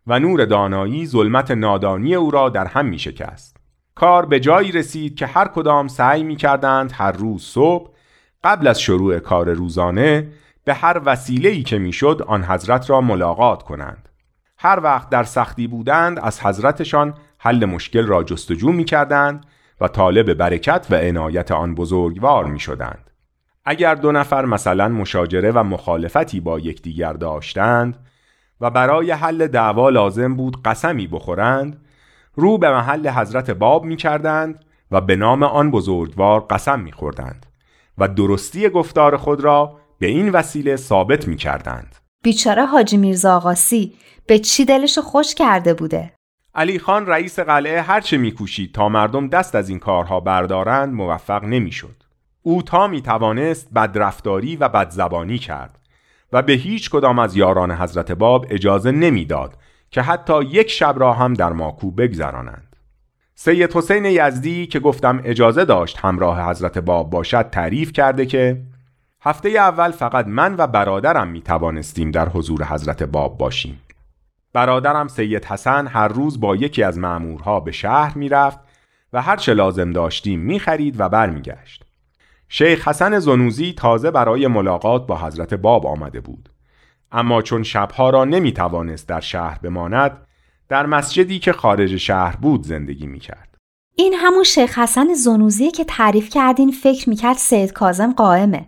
و 0.07 0.19
نور 0.19 0.45
دانایی 0.45 1.07
ظلمت 1.07 1.51
نادانی 1.51 2.15
او 2.15 2.31
را 2.31 2.49
در 2.49 2.67
هم 2.67 2.87
می 2.87 2.99
شکست. 2.99 3.57
کار 3.95 4.27
به 4.27 4.41
جایی 4.41 4.73
رسید 4.73 5.15
که 5.15 5.27
هر 5.27 5.49
کدام 5.49 5.89
سعی 5.89 6.23
می 6.23 6.37
کردند 6.37 6.93
هر 6.95 7.13
روز 7.13 7.43
صبح 7.43 7.91
قبل 8.45 8.67
از 8.67 8.81
شروع 8.81 9.19
کار 9.19 9.53
روزانه 9.53 10.29
به 10.65 10.75
هر 10.75 11.01
وسیله‌ای 11.05 11.63
که 11.63 11.79
می‌شد 11.79 12.25
آن 12.27 12.45
حضرت 12.45 12.91
را 12.91 13.01
ملاقات 13.01 13.63
کنند. 13.63 14.09
هر 14.59 14.81
وقت 14.83 15.09
در 15.09 15.25
سختی 15.25 15.67
بودند 15.67 16.19
از 16.19 16.41
حضرتشان 16.41 17.15
حل 17.43 17.65
مشکل 17.65 18.07
را 18.07 18.25
جستجو 18.25 18.73
می 18.73 18.85
کردند 18.85 19.47
و 19.81 19.89
طالب 19.89 20.35
برکت 20.35 20.87
و 20.91 20.95
عنایت 20.95 21.53
آن 21.53 21.75
بزرگوار 21.75 22.45
می 22.45 22.61
شدند. 22.61 23.11
اگر 23.65 23.95
دو 23.95 24.13
نفر 24.13 24.45
مثلا 24.45 24.89
مشاجره 24.89 25.51
و 25.51 25.63
مخالفتی 25.63 26.41
با 26.41 26.59
یکدیگر 26.59 27.13
داشتند 27.13 27.99
و 28.61 28.71
برای 28.71 29.11
حل 29.11 29.47
دعوا 29.47 29.89
لازم 29.89 30.35
بود 30.35 30.63
قسمی 30.63 31.07
بخورند 31.07 31.85
رو 32.35 32.59
به 32.59 32.71
محل 32.71 33.09
حضرت 33.09 33.51
باب 33.51 33.85
می 33.85 33.97
کردند 33.97 34.65
و 34.91 35.01
به 35.01 35.17
نام 35.17 35.43
آن 35.43 35.71
بزرگوار 35.71 36.41
قسم 36.51 36.81
می 36.81 36.93
خوردند 36.93 37.47
و 37.99 38.09
درستی 38.09 38.69
گفتار 38.69 39.17
خود 39.17 39.41
را 39.41 39.77
به 39.99 40.07
این 40.07 40.29
وسیله 40.29 40.77
ثابت 40.77 41.29
می 41.29 41.37
کردند. 41.37 41.97
بیچاره 42.23 42.65
حاجی 42.67 42.97
میرزا 42.97 43.37
آقاسی 43.37 43.93
به 44.27 44.39
چی 44.39 44.65
دلش 44.65 44.99
خوش 44.99 45.35
کرده 45.35 45.75
بوده؟ 45.75 46.13
علی 46.55 46.79
خان 46.79 47.07
رئیس 47.07 47.39
قلعه 47.39 47.83
هرچه 47.83 48.17
میکوشید 48.17 48.75
تا 48.75 48.89
مردم 48.89 49.29
دست 49.29 49.55
از 49.55 49.69
این 49.69 49.79
کارها 49.79 50.21
بردارند 50.21 50.95
موفق 50.95 51.45
نمی‌شد. 51.45 52.03
او 52.43 52.63
تا 52.63 52.87
می 52.87 53.03
توانست 53.03 53.75
بدرفتاری 53.75 54.57
و 54.57 54.69
بدزبانی 54.69 55.39
کرد 55.39 55.79
و 56.33 56.43
به 56.43 56.53
هیچ 56.53 56.91
کدام 56.91 57.19
از 57.19 57.37
یاران 57.37 57.71
حضرت 57.71 58.13
باب 58.13 58.47
اجازه 58.51 58.91
نمی‌داد 58.91 59.57
که 59.91 60.03
حتی 60.03 60.43
یک 60.43 60.71
شب 60.71 60.95
را 60.99 61.13
هم 61.13 61.35
در 61.35 61.53
ماکو 61.53 61.91
بگذرانند. 61.91 62.77
سید 63.35 63.77
حسین 63.77 64.05
یزدی 64.05 64.67
که 64.67 64.81
گفتم 64.81 65.21
اجازه 65.25 65.65
داشت 65.65 65.99
همراه 65.99 66.51
حضرت 66.51 66.79
باب 66.79 67.11
باشد 67.11 67.51
تعریف 67.51 67.93
کرده 67.93 68.27
که 68.27 68.63
هفته 69.23 69.49
اول 69.49 69.91
فقط 69.91 70.27
من 70.27 70.55
و 70.59 70.67
برادرم 70.67 71.29
می 71.29 71.41
توانستیم 71.41 72.11
در 72.11 72.29
حضور 72.29 72.65
حضرت 72.65 73.03
باب 73.03 73.39
باشیم. 73.39 73.81
برادرم 74.53 75.09
سید 75.09 75.45
حسن 75.45 75.87
هر 75.87 76.09
روز 76.09 76.41
با 76.41 76.57
یکی 76.57 76.83
از 76.83 76.99
معمورها 76.99 77.61
به 77.61 77.73
شهر 77.73 78.19
می 78.19 78.29
رفت 78.29 78.59
و 79.13 79.23
هر 79.23 79.37
چه 79.37 79.55
لازم 79.55 79.91
داشتیم 79.91 80.41
می 80.41 80.59
خرید 80.59 81.01
و 81.01 81.09
برمیگشت. 81.09 81.85
شیخ 82.49 82.89
حسن 82.89 83.19
زنوزی 83.19 83.73
تازه 83.73 84.11
برای 84.11 84.47
ملاقات 84.47 85.07
با 85.07 85.19
حضرت 85.19 85.55
باب 85.55 85.87
آمده 85.87 86.21
بود. 86.21 86.49
اما 87.13 87.43
چون 87.43 87.63
شبها 87.63 88.11
را 88.11 88.25
نمی 88.25 88.53
توانست 88.53 89.09
در 89.09 89.21
شهر 89.21 89.59
بماند 89.59 90.27
در 90.69 90.87
مسجدی 90.87 91.39
که 91.39 91.53
خارج 91.53 91.97
شهر 91.97 92.37
بود 92.37 92.63
زندگی 92.63 93.07
می 93.07 93.19
کرد. 93.19 93.57
این 93.97 94.15
همون 94.15 94.45
شیخ 94.45 94.79
حسن 94.79 95.15
زنوزیه 95.15 95.71
که 95.71 95.85
تعریف 95.85 96.29
کردین 96.29 96.71
فکر 96.71 97.09
می‌کرد 97.09 97.37
سید 97.37 97.73
کازم 97.73 98.13
قائمه. 98.13 98.67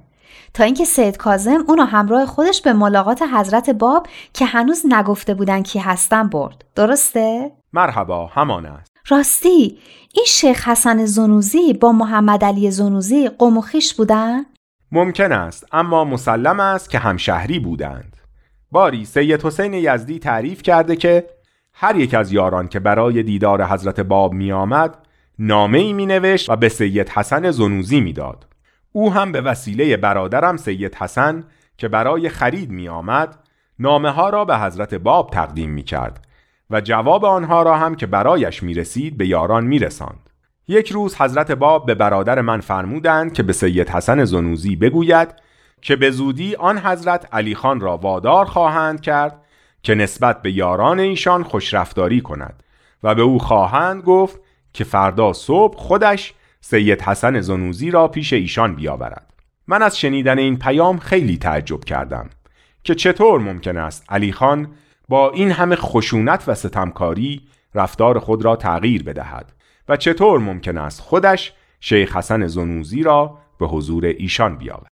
تا 0.55 0.65
اینکه 0.65 0.85
سید 0.85 1.17
کازم 1.17 1.65
اونو 1.69 1.85
همراه 1.85 2.27
خودش 2.27 2.63
به 2.63 2.73
ملاقات 2.73 3.23
حضرت 3.23 3.71
باب 3.71 4.07
که 4.33 4.45
هنوز 4.45 4.83
نگفته 4.89 5.35
بودن 5.35 5.63
کی 5.63 5.79
هستن 5.79 6.29
برد 6.29 6.65
درسته؟ 6.75 7.51
مرحبا 7.73 8.27
همان 8.27 8.67
است 8.67 8.93
راستی 9.09 9.79
این 10.15 10.25
شیخ 10.29 10.69
حسن 10.69 11.05
زنوزی 11.05 11.73
با 11.73 11.93
محمد 11.93 12.45
علی 12.45 12.71
زنوزی 12.71 13.29
قوم 13.29 13.59
و 13.59 13.61
خیش 13.61 13.95
بودن؟ 13.95 14.45
ممکن 14.93 15.33
است 15.33 15.67
اما 15.73 16.05
مسلم 16.05 16.61
است 16.61 16.91
که 16.91 16.99
همشهری 16.99 17.59
بودند 17.59 18.17
باری 18.71 19.05
سید 19.05 19.43
حسین 19.43 19.75
یزدی 19.75 20.19
تعریف 20.19 20.63
کرده 20.63 20.97
که 20.97 21.27
هر 21.75 21.97
یک 21.97 22.15
از 22.15 22.33
یاران 22.33 22.69
که 22.69 22.81
برای 22.81 23.23
دیدار 23.23 23.65
حضرت 23.65 24.01
باب 24.01 24.33
می 24.33 24.53
آمد 24.53 24.99
نامه 25.39 25.79
ای 25.79 25.93
می 25.93 26.07
نوشت 26.07 26.51
و 26.51 26.57
به 26.57 26.69
سید 26.69 27.09
حسن 27.09 27.51
زنوزی 27.51 28.01
می 28.01 28.13
داد. 28.13 28.52
او 28.93 29.13
هم 29.13 29.33
به 29.33 29.41
وسیله 29.41 29.97
برادرم 29.97 30.57
سید 30.57 30.95
حسن 30.95 31.45
که 31.77 31.89
برای 31.89 32.29
خرید 32.29 32.71
می 32.71 32.89
آمد 32.89 33.39
نامه 33.79 34.11
ها 34.11 34.29
را 34.29 34.45
به 34.45 34.59
حضرت 34.59 34.95
باب 34.95 35.31
تقدیم 35.31 35.71
می 35.71 35.83
کرد 35.83 36.27
و 36.71 36.81
جواب 36.81 37.25
آنها 37.25 37.63
را 37.63 37.77
هم 37.77 37.95
که 37.95 38.07
برایش 38.07 38.63
می 38.63 38.75
رسید 38.75 39.19
به 39.19 39.27
یاران 39.27 39.65
می 39.65 39.79
رساند. 39.79 40.31
یک 40.69 40.93
روز 40.93 41.17
حضرت 41.17 41.51
باب 41.53 41.87
به 41.87 41.95
برادر 41.95 42.41
من 42.41 42.61
فرمودند 42.61 43.33
که 43.33 43.43
به 43.43 43.53
سید 43.53 43.89
حسن 43.91 44.25
زنوزی 44.25 44.77
بگوید 44.77 45.35
که 45.83 45.97
به 45.97 46.11
زودی 46.11 46.57
آن 46.57 46.79
حضرت 46.79 47.35
علی 47.35 47.55
خان 47.55 47.81
را 47.81 47.97
وادار 47.97 48.45
خواهند 48.45 49.01
کرد 49.01 49.43
که 49.83 49.95
نسبت 49.95 50.43
به 50.43 50.53
یاران 50.53 51.01
ایشان 51.01 51.43
خوشرفتاری 51.43 52.21
کند 52.21 52.63
و 53.03 53.15
به 53.15 53.23
او 53.23 53.39
خواهند 53.39 54.03
گفت 54.03 54.41
که 54.73 54.85
فردا 54.85 55.33
صبح 55.33 55.77
خودش 55.77 56.35
سید 56.65 57.03
حسن 57.03 57.41
زنوزی 57.41 57.91
را 57.91 58.09
پیش 58.09 58.33
ایشان 58.33 58.75
بیاورد. 58.75 59.33
من 59.67 59.83
از 59.83 59.99
شنیدن 59.99 60.39
این 60.39 60.59
پیام 60.59 60.99
خیلی 60.99 61.37
تعجب 61.37 61.85
کردم 61.85 62.31
که 62.85 62.95
چطور 62.95 63.41
ممکن 63.41 63.77
است 63.77 64.05
علی 64.09 64.33
خان 64.33 64.69
با 65.09 65.31
این 65.31 65.51
همه 65.51 65.77
خشونت 65.77 66.45
و 66.47 66.55
ستمکاری 66.55 67.41
رفتار 67.75 68.19
خود 68.19 68.45
را 68.45 68.57
تغییر 68.57 69.03
بدهد 69.03 69.53
و 69.89 69.97
چطور 69.97 70.39
ممکن 70.41 70.79
است 70.79 71.01
خودش 71.01 71.53
شیخ 71.81 72.17
حسن 72.17 72.47
زنوزی 72.47 73.03
را 73.03 73.39
به 73.61 73.67
حضور 73.67 74.05
ایشان 74.05 74.57
بیاورد. 74.57 74.93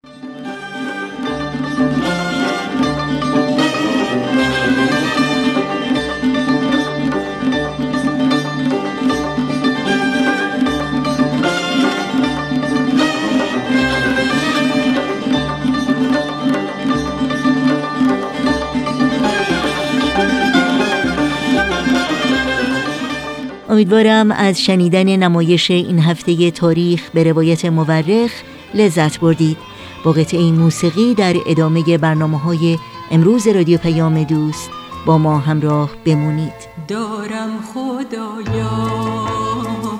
امیدوارم 23.78 24.30
از 24.30 24.60
شنیدن 24.60 25.16
نمایش 25.16 25.70
این 25.70 25.98
هفته 25.98 26.50
تاریخ 26.50 27.10
به 27.14 27.24
روایت 27.24 27.64
مورخ 27.64 28.30
لذت 28.74 29.20
بردید. 29.20 29.56
با 30.04 30.12
قطعه 30.12 30.52
موسیقی 30.52 31.14
در 31.14 31.36
ادامه 31.46 31.98
برنامه 31.98 32.38
های 32.38 32.78
امروز 33.10 33.48
رادیو 33.48 33.78
پیام 33.78 34.24
دوست 34.24 34.70
با 35.06 35.18
ما 35.18 35.38
همراه 35.38 35.90
بمونید. 36.04 36.52
دارم 36.88 37.50
خدایا 37.74 38.70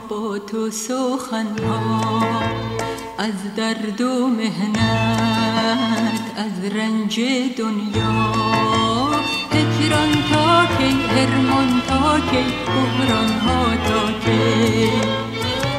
با 0.08 0.38
تو 0.38 0.70
سخنها 0.70 2.22
از 3.18 3.54
درد 3.56 4.00
و 4.00 4.26
مهنت 4.26 6.20
از 6.36 6.72
رنج 6.74 7.20
دنیا. 7.58 9.07
هجران 9.58 10.12
تا 10.30 10.64
کی 10.78 10.90
هرمان 11.10 11.80
تا 11.88 12.18
کی 12.30 12.42
بحران 12.66 13.30
ها 13.30 13.64
تا 13.88 14.12
کی. 14.24 14.90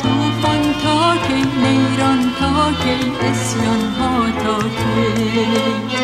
توفان 0.04 0.74
تا 0.84 1.16
کی 1.28 1.34
نیران 1.34 2.32
تا 2.40 2.70
کی 2.84 3.28
اسیان 3.28 3.84
ها 4.00 4.26
تا 4.44 4.60
کی. 4.78 5.99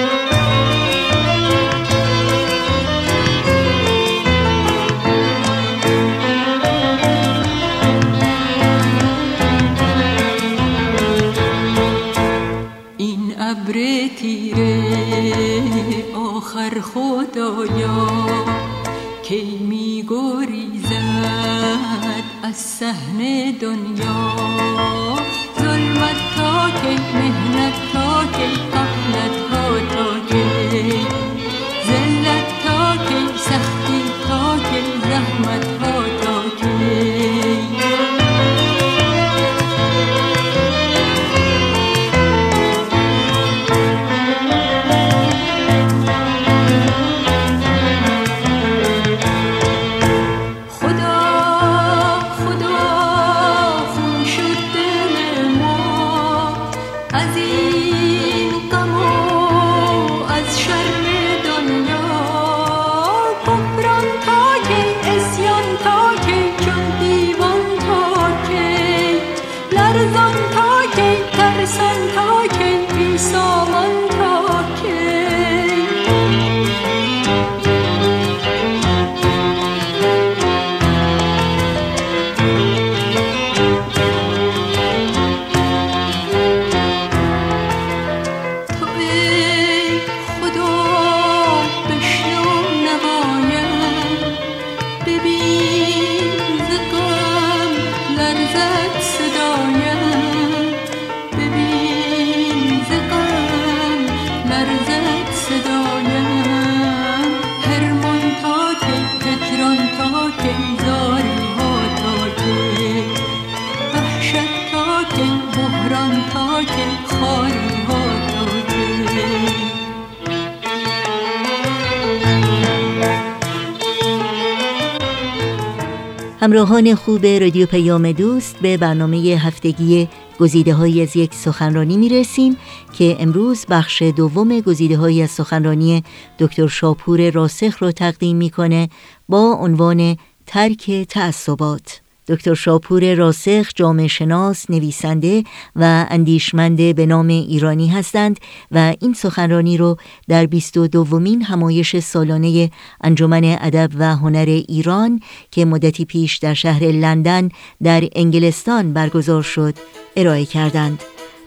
همراهان 126.55 126.95
خوب 126.95 127.25
رادیو 127.25 127.65
پیام 127.65 128.11
دوست 128.11 128.55
به 128.61 128.77
برنامه 128.77 129.17
هفتگی 129.17 130.07
گزیده 130.39 130.73
های 130.73 131.01
از 131.01 131.15
یک 131.15 131.33
سخنرانی 131.33 131.97
می 131.97 132.09
رسیم 132.09 132.57
که 132.93 133.17
امروز 133.19 133.65
بخش 133.69 134.01
دوم 134.01 134.59
گزیده 134.59 134.97
های 134.97 135.21
از 135.21 135.31
سخنرانی 135.31 136.03
دکتر 136.39 136.67
شاپور 136.67 137.29
راسخ 137.29 137.83
را 137.83 137.91
تقدیم 137.91 138.37
می‌کنه 138.37 138.89
با 139.29 139.51
عنوان 139.51 140.17
ترک 140.45 140.91
تعصبات. 141.09 142.01
دکتر 142.27 142.53
شاپور 142.53 143.13
راسخ 143.13 143.71
جامعه 143.75 144.07
شناس 144.07 144.69
نویسنده 144.69 145.43
و 145.75 146.05
اندیشمند 146.09 146.95
به 146.95 147.05
نام 147.05 147.27
ایرانی 147.27 147.88
هستند 147.88 148.39
و 148.71 148.95
این 149.01 149.13
سخنرانی 149.13 149.77
رو 149.77 149.97
در 150.27 150.45
22 150.45 150.88
دومین 150.88 151.41
همایش 151.41 151.99
سالانه 151.99 152.71
انجمن 153.01 153.57
ادب 153.61 153.89
و 153.99 154.15
هنر 154.15 154.45
ایران 154.67 155.19
که 155.51 155.65
مدتی 155.65 156.05
پیش 156.05 156.38
در 156.38 156.53
شهر 156.53 156.83
لندن 156.83 157.49
در 157.83 158.03
انگلستان 158.15 158.93
برگزار 158.93 159.41
شد 159.41 159.73
ارائه 160.15 160.45
کردند. 160.45 161.03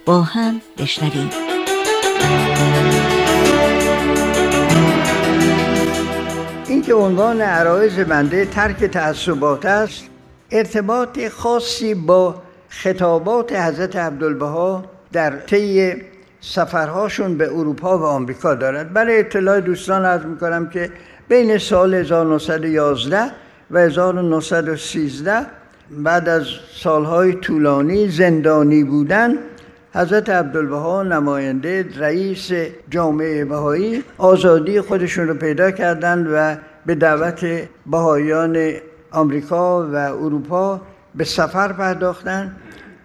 با 0.07 0.23
هم 0.23 0.61
بشنویم. 0.79 1.31
این 6.69 6.83
که 6.83 6.95
عنوان 6.95 7.41
عرایز 7.41 7.99
بنده 7.99 8.45
ترک 8.45 8.85
تعصبات 8.85 9.67
است 9.67 10.11
ارتباط 10.51 11.29
خاصی 11.29 11.95
با 11.95 12.43
خطابات 12.69 13.53
حضرت 13.53 13.97
عبدالبها 13.97 14.85
در 15.13 15.37
طی 15.37 15.95
سفرهاشون 16.41 17.39
به 17.39 17.53
اروپا 17.53 17.99
و 17.99 18.03
آمریکا 18.03 18.55
دارد. 18.55 18.93
برای 18.93 19.19
اطلاع 19.19 19.61
دوستان 19.61 20.05
عرض 20.05 20.25
می‌کنم 20.25 20.69
که 20.69 20.91
بین 21.29 21.59
سال 21.59 21.95
1911 21.95 23.31
و 23.71 23.79
1913 23.79 25.47
بعد 25.91 26.29
از 26.29 26.45
سالهای 26.75 27.33
طولانی 27.33 28.09
زندانی 28.09 28.85
بودن 28.85 29.35
حضرت 29.95 30.31
عبدالبها 30.31 31.03
نماینده 31.03 31.87
رئیس 31.97 32.51
جامعه 32.91 33.45
بهایی 33.45 34.05
آزادی 34.19 34.81
خودشون 34.81 35.29
رو 35.29 35.35
پیدا 35.35 35.71
کردند 35.71 36.27
و 36.33 36.57
به 36.87 36.95
دعوت 36.95 37.47
بهاییان 37.87 38.73
آمریکا 39.11 39.89
و 39.93 39.95
اروپا 39.97 40.81
به 41.15 41.25
سفر 41.25 41.73
پرداختن 41.73 42.57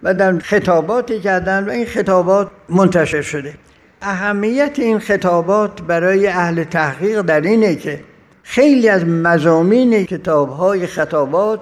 و 0.02 0.14
در 0.14 0.38
خطاباتی 0.38 1.20
کردن 1.20 1.64
و 1.64 1.70
این 1.70 1.86
خطابات 1.86 2.50
منتشر 2.68 3.22
شده. 3.22 3.54
اهمیت 4.02 4.78
این 4.78 4.98
خطابات 4.98 5.82
برای 5.82 6.26
اهل 6.26 6.64
تحقیق 6.64 7.22
در 7.22 7.40
اینه 7.40 7.76
که 7.76 8.00
خیلی 8.42 8.88
از 8.88 9.04
مزامین 9.04 10.04
کتاب 10.06 10.48
های 10.48 10.86
خطابات 10.86 11.60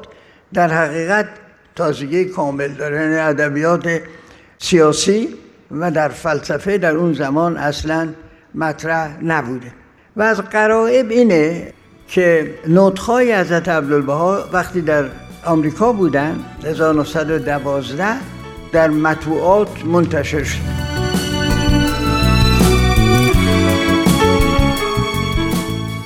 در 0.53 0.69
حقیقت 0.69 1.29
تازگی 1.77 2.25
کامل 2.25 2.69
داره 2.69 3.01
یعنی 3.01 3.15
ادبیات 3.15 4.01
سیاسی 4.59 5.29
و 5.71 5.91
در 5.91 6.09
فلسفه 6.09 6.79
در 6.79 6.97
اون 6.97 7.13
زمان 7.13 7.57
اصلا 7.57 8.09
مطرح 8.55 9.25
نبوده. 9.25 9.73
و 10.17 10.23
از 10.23 10.41
قرائب 10.41 11.11
اینه 11.11 11.73
که 12.13 12.55
نوتخای 12.69 13.35
حضرت 13.35 13.69
عبدالبها 13.69 14.45
وقتی 14.53 14.81
در 14.81 15.05
آمریکا 15.45 15.93
بودن 15.93 16.45
1912 16.65 18.05
در 18.73 18.91
مطبوعات 18.91 19.85
منتشر 19.85 20.45
شد. 20.45 20.59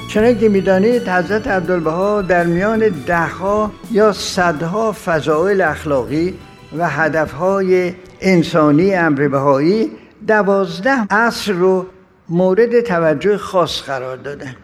چنانکه 0.09 0.41
که 0.41 0.49
می‌دانید 0.49 1.09
حضرت 1.09 1.47
عبدالبها 1.47 2.23
در 2.23 2.47
میان 2.47 2.89
دهها 3.07 3.73
یا 3.91 4.13
صدها 4.13 4.93
فضائل 5.05 5.61
اخلاقی 5.61 6.35
و 6.79 6.89
هدفهای 6.89 7.95
انسانی 8.21 8.95
امر 8.95 9.29
بهایی 9.29 9.91
دوازده 10.27 11.15
اصل 11.15 11.53
رو 11.53 11.87
مورد 12.29 12.81
توجه 12.81 13.39
خاص 13.39 13.83
قرار 13.83 14.17
دادن. 14.17 14.57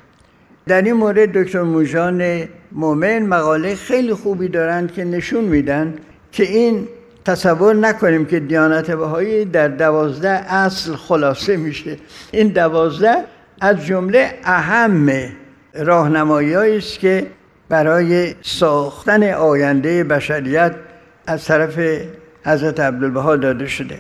در 0.67 0.83
این 0.83 0.93
مورد 0.93 1.33
دکتر 1.33 1.63
موجان 1.63 2.49
مومن 2.73 3.19
مقاله 3.19 3.75
خیلی 3.75 4.15
خوبی 4.15 4.49
دارند 4.49 4.93
که 4.93 5.05
نشون 5.05 5.45
میدن 5.45 5.95
که 6.33 6.43
این 6.43 6.89
تصور 7.25 7.75
نکنیم 7.75 8.25
که 8.25 8.41
دیانت 8.41 8.91
بهایی 8.91 9.45
در 9.45 9.69
دوازده 9.69 10.55
اصل 10.55 10.97
خلاصه 10.97 11.57
میشه. 11.57 11.97
این 12.31 12.49
دوازده 12.49 13.25
از 13.61 13.87
جمله 13.87 14.35
اهم 14.45 15.11
راهنمایی 15.75 16.55
است 16.55 16.99
که 16.99 17.27
برای 17.69 18.35
ساختن 18.43 19.33
آینده 19.33 20.05
بشریت 20.05 20.75
از 21.27 21.45
طرف 21.45 21.79
حضرت 22.45 22.81
عبدالبها 22.81 23.37
داده 23.37 23.67
شده. 23.67 23.99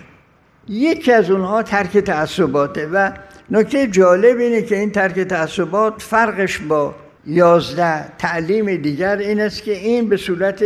یکی 0.68 1.12
از 1.12 1.30
اونها 1.30 1.62
ترک 1.62 1.98
تعصباته 1.98 2.88
و 2.92 3.10
نکته 3.50 3.86
جالب 3.86 4.38
اینه 4.38 4.62
که 4.62 4.78
این 4.78 4.90
ترک 4.90 5.20
تعصبات 5.20 6.02
فرقش 6.02 6.58
با 6.58 6.94
یازده 7.26 8.16
تعلیم 8.18 8.76
دیگر 8.76 9.16
این 9.16 9.40
است 9.40 9.62
که 9.62 9.72
این 9.72 10.08
به 10.08 10.16
صورت 10.16 10.64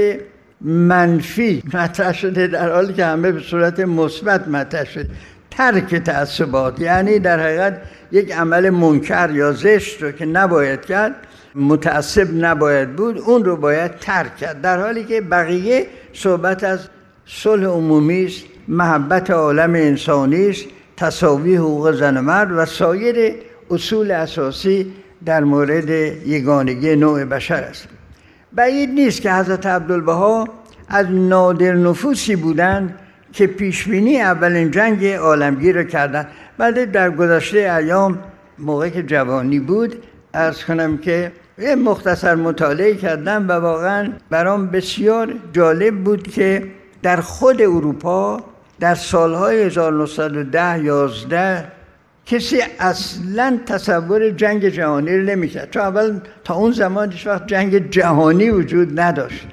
منفی 0.61 1.62
مطرح 1.74 2.12
شده 2.12 2.47
در 2.47 2.72
حالی 2.72 2.93
که 2.93 3.05
همه 3.05 3.33
به 3.33 3.41
صورت 3.41 3.81
مثبت 3.81 4.49
مطرح 4.49 4.85
شده. 4.85 5.09
ترک 5.51 5.95
تعصبات 5.95 6.81
یعنی 6.81 7.18
در 7.18 7.41
حقیقت 7.41 7.83
یک 8.12 8.33
عمل 8.33 8.70
منکر 8.70 9.31
یا 9.35 9.53
زشت 9.53 10.03
رو 10.03 10.12
که 10.12 10.27
نباید 10.27 10.85
کرد 10.85 11.14
متعصب 11.55 12.29
نباید 12.45 12.97
بود 12.97 13.18
اون 13.18 13.45
رو 13.45 13.57
باید 13.57 13.99
ترک 13.99 14.37
کرد. 14.37 14.61
در 14.61 14.81
حالی 14.81 15.05
که 15.05 15.20
بقیه 15.20 15.87
صحبت 16.12 16.64
از 16.64 16.81
صلح 17.27 17.64
عمومی 17.66 18.24
است 18.24 18.45
محبت 18.68 19.31
عالم 19.31 19.74
انسانی 19.74 20.49
است 20.49 20.64
تصاوی 20.97 21.57
حقوق 21.57 21.92
زن 21.92 22.16
و 22.16 22.22
مرد 22.22 22.53
و 22.53 22.64
سایر 22.64 23.34
اصول 23.70 24.11
اساسی 24.11 24.92
در 25.24 25.44
مورد 25.44 25.88
یگانگی 26.26 26.97
نوع 26.97 27.24
بشر 27.24 27.62
است. 27.62 27.88
بعید 28.53 28.90
نیست 28.90 29.22
که 29.22 29.32
حضرت 29.32 29.66
عبدالبها 29.66 30.49
از 30.88 31.07
نادر 31.11 31.72
نفوسی 31.72 32.36
بودند 32.36 32.99
که 33.32 33.47
پیشبینی 33.47 34.20
اولین 34.20 34.70
جنگ 34.70 35.07
عالمگیر 35.07 35.76
را 35.76 35.84
کردند. 35.84 36.28
بعد 36.59 36.92
در 36.92 37.11
گذشته 37.11 37.59
ایام 37.59 38.18
موقع 38.59 38.88
که 38.88 39.03
جوانی 39.03 39.61
بود 39.61 39.97
ارز 40.34 40.64
کنم 40.64 40.99
که 40.99 41.32
یه 41.59 41.74
مختصر 41.74 42.34
مطالعه 42.34 42.94
کردم 42.94 43.49
و 43.49 43.53
واقعا 43.53 44.12
برام 44.30 44.66
بسیار 44.66 45.34
جالب 45.53 45.94
بود 46.05 46.22
که 46.22 46.66
در 47.03 47.20
خود 47.20 47.62
اروپا 47.62 48.44
در 48.81 48.95
سالهای 48.95 49.62
1910 49.62 50.85
11 50.85 51.64
کسی 52.27 52.62
اصلا 52.79 53.59
تصور 53.66 54.31
جنگ 54.31 54.68
جهانی 54.68 55.16
رو 55.16 55.22
نمی‌کرد. 55.22 55.70
چون 55.70 55.83
اول 55.83 56.20
تا 56.45 56.55
اون 56.55 56.72
زمان 56.72 57.12
هیچ 57.12 57.27
وقت 57.27 57.47
جنگ 57.47 57.91
جهانی 57.91 58.51
وجود 58.51 59.01
نداشت. 59.01 59.47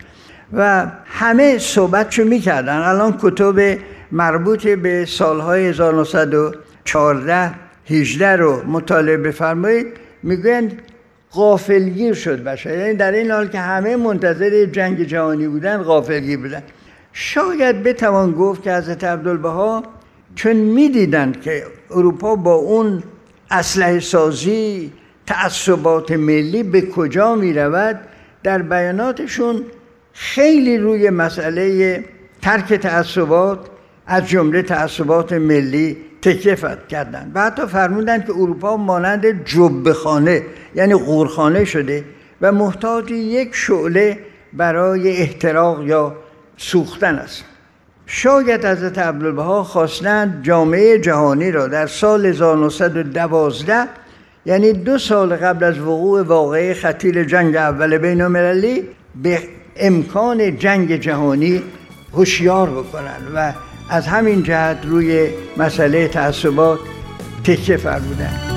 و 0.53 0.87
همه 1.05 1.57
صحبتشو 1.57 2.23
می‌کردن. 2.23 2.77
الان 2.77 3.17
کتب 3.21 3.77
مربوط 4.11 4.67
به 4.67 5.05
سالهای 5.05 5.67
1914 5.67 7.51
18 7.89 8.35
رو 8.35 8.63
مطالعه 8.67 9.17
بفرمایید 9.17 9.87
می‌گویند 10.23 10.81
غافلگیر 11.33 12.13
شد 12.13 12.43
بشه 12.43 12.77
یعنی 12.77 12.93
در 12.93 13.11
این 13.11 13.31
حال 13.31 13.47
که 13.47 13.59
همه 13.59 13.95
منتظر 13.95 14.65
جنگ 14.65 15.03
جهانی 15.03 15.47
بودن 15.47 15.77
غافلگیر 15.77 16.39
بودن. 16.39 16.63
شاید 17.13 17.83
بتوان 17.83 18.31
گفت 18.31 18.63
که 18.63 18.73
حضرت 18.73 19.03
عبدالبها 19.03 19.83
چون 20.35 20.53
می‌دیدند 20.53 21.41
که 21.41 21.63
اروپا 21.91 22.35
با 22.35 22.53
اون 22.53 23.03
اسلحه 23.51 23.99
سازی 23.99 24.91
تعصبات 25.25 26.11
ملی 26.11 26.63
به 26.63 26.81
کجا 26.81 27.35
می 27.35 27.53
رود 27.53 27.99
در 28.43 28.61
بیاناتشون 28.61 29.63
خیلی 30.13 30.77
روی 30.77 31.09
مسئله 31.09 32.03
ترک 32.41 32.73
تعصبات 32.73 33.59
از 34.07 34.27
جمله 34.27 34.61
تعصبات 34.61 35.33
ملی 35.33 35.97
تکیه 36.21 36.57
کردند 36.89 37.31
و 37.35 37.41
حتی 37.41 37.65
فرمودن 37.65 38.23
که 38.23 38.31
اروپا 38.31 38.77
مانند 38.77 39.45
جبهخانه 39.45 40.43
یعنی 40.75 40.93
قورخانه 40.93 41.65
شده 41.65 42.03
و 42.41 42.51
محتاج 42.51 43.11
یک 43.11 43.55
شعله 43.55 44.19
برای 44.53 45.09
احتراق 45.09 45.87
یا 45.87 46.15
سوختن 46.63 47.15
است. 47.15 47.43
شاید 48.05 48.65
حضرت 48.65 48.97
عبدالبها 48.97 49.63
خواستند 49.63 50.43
جامعه 50.43 50.99
جهانی 50.99 51.51
را 51.51 51.67
در 51.67 51.87
سال 51.87 52.25
1912 52.25 53.87
یعنی 54.45 54.73
دو 54.73 54.97
سال 54.97 55.35
قبل 55.35 55.63
از 55.63 55.79
وقوع 55.79 56.21
واقعه 56.21 56.73
خطیر 56.73 57.23
جنگ 57.23 57.55
اول 57.55 57.97
بین 57.97 58.21
المللی 58.21 58.83
به 59.23 59.39
امکان 59.75 60.57
جنگ 60.57 60.95
جهانی 60.95 61.63
هوشیار 62.13 62.69
بکنند 62.69 63.31
و 63.35 63.53
از 63.89 64.07
همین 64.07 64.43
جهت 64.43 64.77
روی 64.85 65.29
مسئله 65.57 66.07
تعصبات 66.07 66.79
تکیه 67.43 67.77
فرمودند. 67.77 68.52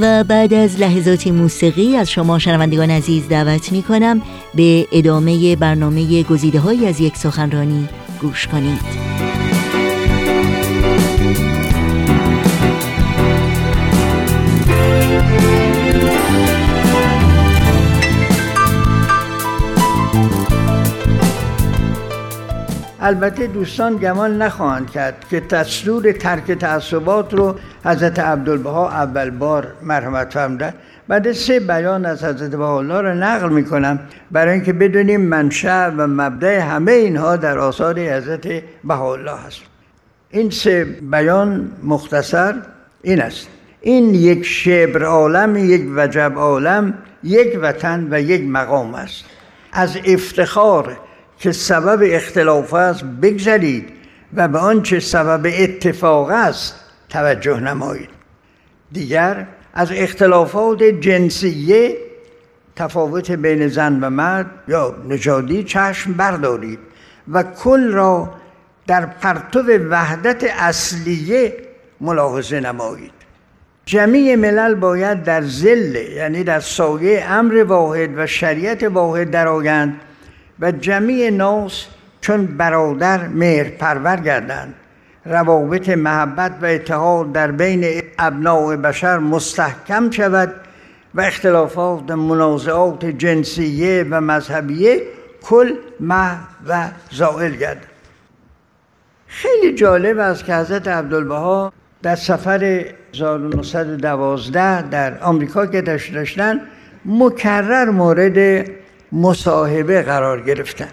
و 0.00 0.24
بعد 0.24 0.54
از 0.54 0.80
لحظات 0.80 1.26
موسیقی 1.26 1.96
از 1.96 2.10
شما 2.10 2.38
شنوندگان 2.38 2.90
عزیز 2.90 3.28
دعوت 3.28 3.72
می 3.72 3.82
کنم 3.82 4.22
به 4.54 4.86
ادامه 4.92 5.56
برنامه 5.56 6.22
گزیده 6.22 6.60
های 6.60 6.86
از 6.86 7.00
یک 7.00 7.16
سخنرانی 7.16 7.88
گوش 8.20 8.46
کنید. 8.46 9.07
البته 23.00 23.46
دوستان 23.46 23.96
گمان 23.96 24.42
نخواهند 24.42 24.90
کرد 24.90 25.24
که 25.30 25.40
تصدور 25.40 26.12
ترک 26.12 26.52
تعصبات 26.52 27.34
رو 27.34 27.54
حضرت 27.84 28.18
عبدالبها 28.18 28.90
اول 28.90 29.30
بار 29.30 29.66
مرحمت 29.82 30.32
فرمودن. 30.32 30.74
بعد 31.08 31.32
سه 31.32 31.60
بیان 31.60 32.06
از 32.06 32.24
حضرت 32.24 32.50
بهاءالله 32.50 33.00
رو 33.00 33.14
نقل 33.14 33.48
می‌کنم 33.48 33.98
برای 34.30 34.54
اینکه 34.54 34.72
بدونیم 34.72 35.20
منشأ 35.20 35.90
و 35.90 36.06
مبدع 36.06 36.58
همه 36.58 36.92
اینها 36.92 37.36
در 37.36 37.58
آثار 37.58 37.98
حضرت 37.98 38.62
بهاءالله 38.84 39.36
هست. 39.46 39.60
این 40.30 40.50
سه 40.50 40.84
بیان 40.84 41.72
مختصر 41.82 42.54
این 43.02 43.22
است. 43.22 43.48
این 43.80 44.14
یک 44.14 44.46
شبر 44.46 45.02
عالم 45.04 45.56
یک 45.56 45.82
وجب 45.96 46.32
عالم 46.36 46.94
یک 47.22 47.58
وطن 47.62 48.08
و 48.10 48.20
یک 48.20 48.42
مقام 48.48 48.94
است. 48.94 49.24
از 49.72 49.98
افتخار 50.04 50.96
که 51.38 51.52
سبب 51.52 52.00
اختلاف 52.02 52.74
است 52.74 53.04
بگذرید 53.04 53.88
و 54.34 54.48
به 54.48 54.58
آنچه 54.58 55.00
سبب 55.00 55.52
اتفاق 55.58 56.30
است 56.30 56.74
توجه 57.08 57.60
نمایید. 57.60 58.08
دیگر 58.92 59.46
از 59.74 59.92
اختلافات 59.92 60.82
جنسیه 60.82 61.96
تفاوت 62.76 63.30
بین 63.30 63.68
زن 63.68 64.00
و 64.00 64.10
مرد 64.10 64.46
یا 64.68 64.96
نژادی 65.08 65.64
چشم 65.64 66.12
بردارید 66.12 66.78
و 67.32 67.42
کل 67.42 67.92
را 67.92 68.34
در 68.86 69.06
پرتو 69.06 69.60
وحدت 69.90 70.44
اصلیه 70.58 71.56
ملاحظه 72.00 72.60
نمایید. 72.60 73.12
جمیع 73.86 74.36
ملل 74.36 74.74
باید 74.74 75.22
در 75.22 75.42
زل 75.42 75.94
یعنی 75.94 76.44
در 76.44 76.60
سایه 76.60 77.24
امر 77.24 77.64
واحد 77.64 78.18
و 78.18 78.26
شریعت 78.26 78.82
واحد 78.82 79.30
درآیند 79.30 80.00
و 80.60 80.72
جمیع 80.72 81.30
ناس 81.30 81.86
چون 82.20 82.46
برادر 82.46 83.28
مهر 83.28 83.68
پرور 83.68 84.16
گردند. 84.16 84.74
روابط 85.24 85.88
محبت 85.88 86.52
و 86.62 86.66
اتحاد 86.66 87.32
در 87.32 87.50
بین 87.50 88.02
ابناع 88.18 88.76
بشر 88.76 89.18
مستحکم 89.18 90.10
شود 90.10 90.54
و 91.14 91.20
اختلافات 91.20 92.10
منازعات 92.10 93.04
جنسیه 93.04 94.06
و 94.10 94.20
مذهبیه 94.20 95.02
کل 95.42 95.72
مح 96.00 96.36
و 96.68 96.88
زائل 97.10 97.54
گردد. 97.56 97.98
خیلی 99.26 99.74
جالب 99.74 100.18
است 100.18 100.44
که 100.44 100.54
حضرت 100.54 100.88
عبدالبها 100.88 101.72
در 102.02 102.16
سفر 102.16 102.84
1912 103.14 104.82
در 104.82 105.18
آمریکا 105.18 105.66
که 105.66 105.82
داشتن 105.82 106.60
مکرر 107.04 107.90
مورد 107.90 108.68
مصاحبه 109.12 110.02
قرار 110.02 110.40
گرفتن. 110.40 110.88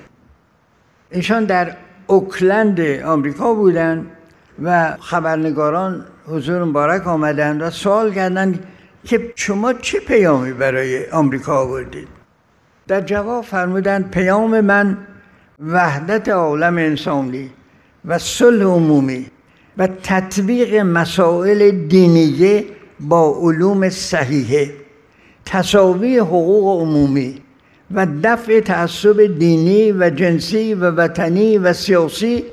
ایشان 1.11 1.45
در 1.45 1.75
اوکلند 2.07 2.79
آمریکا 2.81 3.53
بودن 3.53 4.05
و 4.63 4.97
خبرنگاران 4.99 6.05
حضور 6.27 6.63
مبارک 6.63 7.07
آمدند 7.07 7.61
و 7.61 7.69
سوال 7.69 8.13
کردند 8.13 8.67
که 9.03 9.33
شما 9.35 9.73
چه 9.73 9.99
پیامی 9.99 10.53
برای 10.53 11.09
آمریکا 11.09 11.57
آوردید؟ 11.61 12.07
در 12.87 13.01
جواب 13.01 13.43
فرمودند 13.43 14.11
پیام 14.11 14.61
من 14.61 14.97
وحدت 15.59 16.29
عالم 16.29 16.77
انسانی 16.77 17.49
و 18.05 18.19
صلح 18.19 18.63
عمومی 18.63 19.25
و 19.77 19.87
تطبیق 20.03 20.75
مسائل 20.75 21.71
دینیه 21.71 22.65
با 22.99 23.37
علوم 23.41 23.89
صحیحه. 23.89 24.71
تصاوی 25.45 26.17
حقوق 26.17 26.81
عمومی 26.81 27.41
و 27.93 28.07
دفع 28.23 28.59
تعصب 28.59 29.37
دینی 29.39 29.91
و 29.91 30.09
جنسی 30.09 30.73
و 30.73 30.91
وطنی 30.91 31.57
و 31.57 31.73
سیاسی 31.73 32.43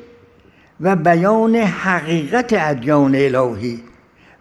و 0.81 0.97
بیان 0.97 1.57
حقیقت 1.57 2.53
ادیان 2.53 3.15
الهی 3.15 3.81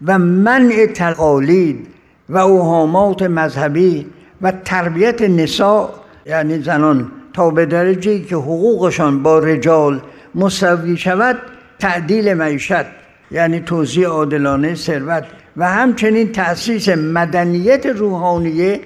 و 0.05 0.19
منع 0.19 0.85
تقالید 0.85 1.87
و 2.29 2.37
اوهامات 2.37 3.21
مذهبی 3.21 4.05
و 4.41 4.51
تربیت 4.65 5.21
نساء 5.21 5.89
یعنی 6.25 6.61
زنان 6.61 7.11
تا 7.33 7.49
به 7.49 7.65
درجه 7.65 8.19
که 8.19 8.35
حقوقشان 8.35 9.23
با 9.23 9.39
رجال 9.39 10.01
مساوی 10.35 10.97
شود 10.97 11.37
تعدیل 11.79 12.33
معیشت 12.33 12.85
یعنی 13.31 13.59
توزیع 13.59 14.07
عادلانه 14.07 14.75
ثروت 14.75 15.23
و 15.57 15.67
همچنین 15.69 16.31
تأسیس 16.31 16.89
مدنیت 16.89 17.85
روحانیه 17.85 18.79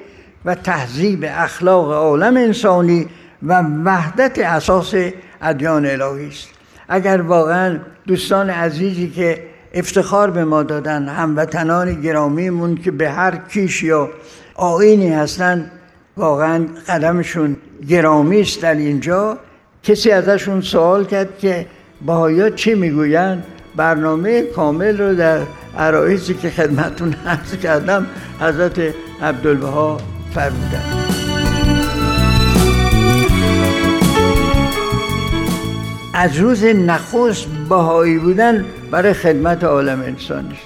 و 0.45 0.55
تهذیب 0.55 1.25
اخلاق 1.27 1.91
عالم 1.91 2.37
انسانی 2.37 3.07
و 3.43 3.63
وحدت 3.83 4.39
اساس 4.39 4.93
ادیان 5.41 5.85
الهی 5.85 6.27
است. 6.27 6.49
اگر 6.89 7.21
واقعا 7.21 7.79
دوستان 8.07 8.49
عزیزی 8.49 9.09
که 9.09 9.43
افتخار 9.73 10.31
به 10.31 10.45
ما 10.45 10.63
دادن 10.63 11.07
هموطنان 11.07 12.01
گرامیمون 12.01 12.75
که 12.75 12.91
به 12.91 13.09
هر 13.09 13.35
کیش 13.35 13.83
یا 13.83 14.09
آینی 14.55 15.09
هستن 15.09 15.71
واقعا 16.17 16.65
قدمشون 16.87 17.55
گرامی 17.87 18.41
است 18.41 18.61
در 18.61 18.75
اینجا. 18.75 19.37
کسی 19.83 20.11
ازشون 20.11 20.61
سوال 20.61 21.05
کرد 21.05 21.37
که 21.39 21.65
باهایا 22.05 22.49
چی 22.49 22.73
می‌گویند؟ 22.73 23.43
برنامه 23.75 24.41
کامل 24.41 24.97
رو 24.97 25.15
در 25.15 25.39
عرایزی 25.77 26.33
که 26.33 26.49
خدمتون 26.49 27.15
عرض 27.25 27.55
کردم 27.55 28.07
حضرت 28.39 28.93
عبدالبها 29.21 29.97
فرمودن. 30.35 30.81
از 36.13 36.37
روز 36.37 36.63
نخست 36.63 37.47
بهایی 37.69 38.17
بودن 38.17 38.65
برای 38.91 39.13
خدمت 39.13 39.63
عالم 39.63 40.01
انسانی 40.01 40.57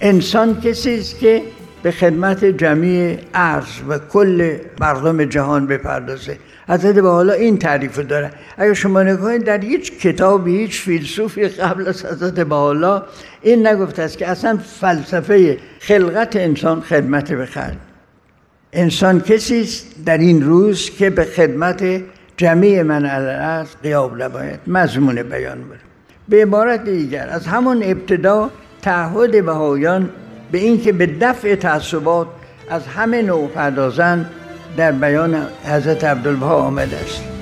انسان 0.00 0.60
کسی 0.60 0.98
است 0.98 1.18
که 1.18 1.42
به 1.82 1.90
خدمت 1.90 2.44
جمعی 2.44 3.18
عرض 3.34 3.80
و 3.88 3.98
کل 3.98 4.56
مردم 4.80 5.24
جهان 5.24 5.66
بپردازه. 5.66 6.38
حضرت 6.68 6.94
به 6.94 7.08
حالا 7.08 7.32
این 7.32 7.58
تعریف 7.58 7.98
داره. 7.98 8.30
اگر 8.56 8.74
شما 8.74 9.02
نگاهید 9.02 9.44
در 9.44 9.60
هیچ 9.60 9.98
کتابی 9.98 10.58
هیچ 10.58 10.80
فیلسوفی 10.80 11.48
قبل 11.48 11.88
از 11.88 12.06
حضرت 12.06 12.52
حالا 12.52 13.02
این 13.42 13.66
نگفته 13.66 14.02
است 14.02 14.18
که 14.18 14.28
اصلا 14.28 14.58
فلسفه 14.80 15.58
خلقت 15.80 16.36
انسان 16.36 16.80
خدمت 16.80 17.32
به 17.32 17.46
خلق 17.46 17.85
انسان 18.72 19.20
کسی 19.20 19.60
است 19.60 19.86
در 20.04 20.18
این 20.18 20.42
روز 20.42 20.90
که 20.90 21.10
به 21.10 21.24
خدمت 21.24 22.02
جمعی 22.36 22.82
من 22.82 23.06
الارض 23.06 23.68
قیاب 23.82 24.22
نباید. 24.22 24.60
مضمون 24.66 25.22
بیان 25.22 25.68
بره 25.68 25.80
به 26.28 26.42
عبارت 26.42 26.84
دیگر 26.84 27.28
از 27.28 27.46
همون 27.46 27.82
ابتدا 27.82 28.50
تعهد 28.82 29.44
بهایان 29.44 30.10
به 30.52 30.58
اینکه 30.58 30.92
به 30.92 31.06
دفع 31.06 31.54
تعصبات 31.54 32.26
از 32.70 32.86
همه 32.86 33.22
نوع 33.22 33.48
پردازن 33.48 34.26
در 34.76 34.92
بیان 34.92 35.46
حضرت 35.64 36.04
عبدالبها 36.04 36.54
آمده 36.54 36.96
است. 36.96 37.35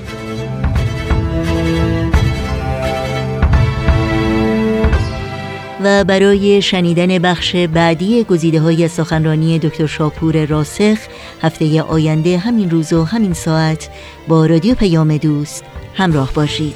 و 5.85 6.05
برای 6.05 6.63
شنیدن 6.63 7.19
بخش 7.19 7.57
بعدی 7.57 8.25
گزیده 8.25 8.61
های 8.61 8.89
سخنرانی 8.89 9.59
دکتر 9.59 9.87
شاپور 9.87 10.45
راسخ 10.45 10.99
هفته 11.43 11.83
آینده 11.83 12.39
همین 12.39 12.71
روز 12.71 12.93
و 12.93 13.05
همین 13.05 13.33
ساعت 13.33 13.89
با 14.29 14.47
رادیو 14.47 14.75
پیام 14.75 15.17
دوست 15.17 15.65
همراه 15.95 16.33
باشید. 16.35 16.75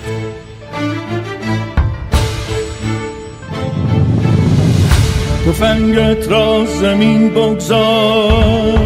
فنگت 5.52 6.28
را 6.28 6.64
زمین 6.80 7.30
بگذار 7.30 8.78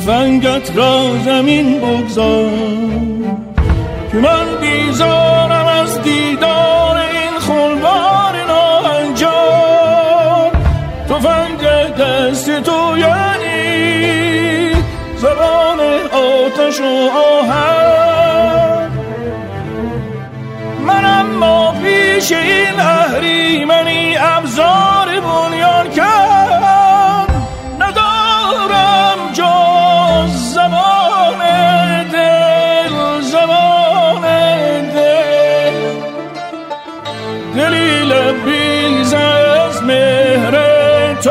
فنگت 0.00 0.76
را 0.76 1.18
زمین 1.24 1.80
بگذار. 1.80 2.50
که 4.12 4.16
من 4.16 4.46
بیزارم 4.60 5.66
از 5.66 6.02
دیدار 6.02 6.65
آتش 16.76 16.80
و 16.80 17.42
منم 20.82 20.86
من 20.86 21.04
اما 21.04 21.74
پیش 21.82 22.32
این 22.32 22.80
اهریمنی 22.80 24.16
ابزار 24.16 25.20
بنیان 25.20 25.90
کرد 25.90 27.30
ندارم 27.80 29.32
جز 29.32 30.54
زمان 30.54 31.38
دل 32.12 33.20
زمان 33.20 34.22
دل. 34.88 35.72
دلیل 37.56 38.32
بیز 38.44 39.14
از 39.14 39.82
مهر 39.82 40.54
تو 41.14 41.30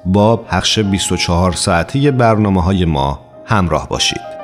با 0.06 0.38
پخش 0.38 0.80
24 0.80 1.51
ساعتی 1.51 2.12
برنامه 2.12 2.64
های 2.64 2.86
ما 2.86 3.20
همراه 3.45 3.89
باشید. 3.89 4.34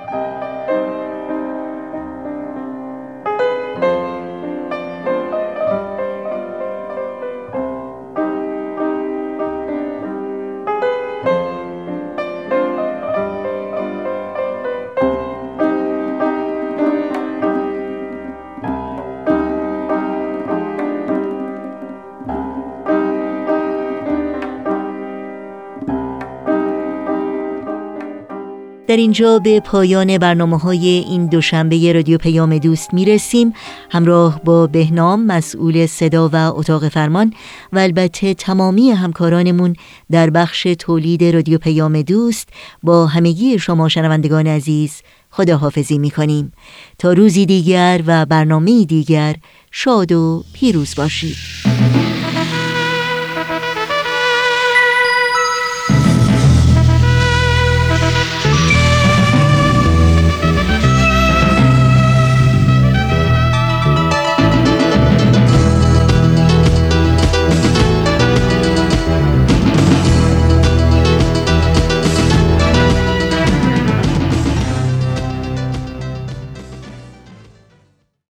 در 28.91 28.97
اینجا 28.97 29.39
به 29.39 29.59
پایان 29.59 30.17
برنامه 30.17 30.57
های 30.57 30.87
این 30.87 31.25
دوشنبه 31.25 31.93
رادیو 31.93 32.17
پیام 32.17 32.57
دوست 32.57 32.93
می 32.93 33.05
رسیم 33.05 33.53
همراه 33.91 34.41
با 34.43 34.67
بهنام 34.67 35.25
مسئول 35.25 35.85
صدا 35.85 36.29
و 36.33 36.35
اتاق 36.35 36.89
فرمان 36.89 37.33
و 37.73 37.79
البته 37.79 38.33
تمامی 38.33 38.91
همکارانمون 38.91 39.75
در 40.11 40.29
بخش 40.29 40.67
تولید 40.79 41.23
رادیو 41.23 41.57
پیام 41.57 42.01
دوست 42.01 42.49
با 42.83 43.07
همگی 43.07 43.59
شما 43.59 43.89
شنوندگان 43.89 44.47
عزیز 44.47 45.01
خداحافظی 45.29 45.97
می 45.97 46.11
کنیم 46.11 46.51
تا 46.97 47.13
روزی 47.13 47.45
دیگر 47.45 48.01
و 48.05 48.25
برنامه 48.25 48.85
دیگر 48.85 49.35
شاد 49.71 50.11
و 50.11 50.43
پیروز 50.53 50.95
باشید. 50.95 52.10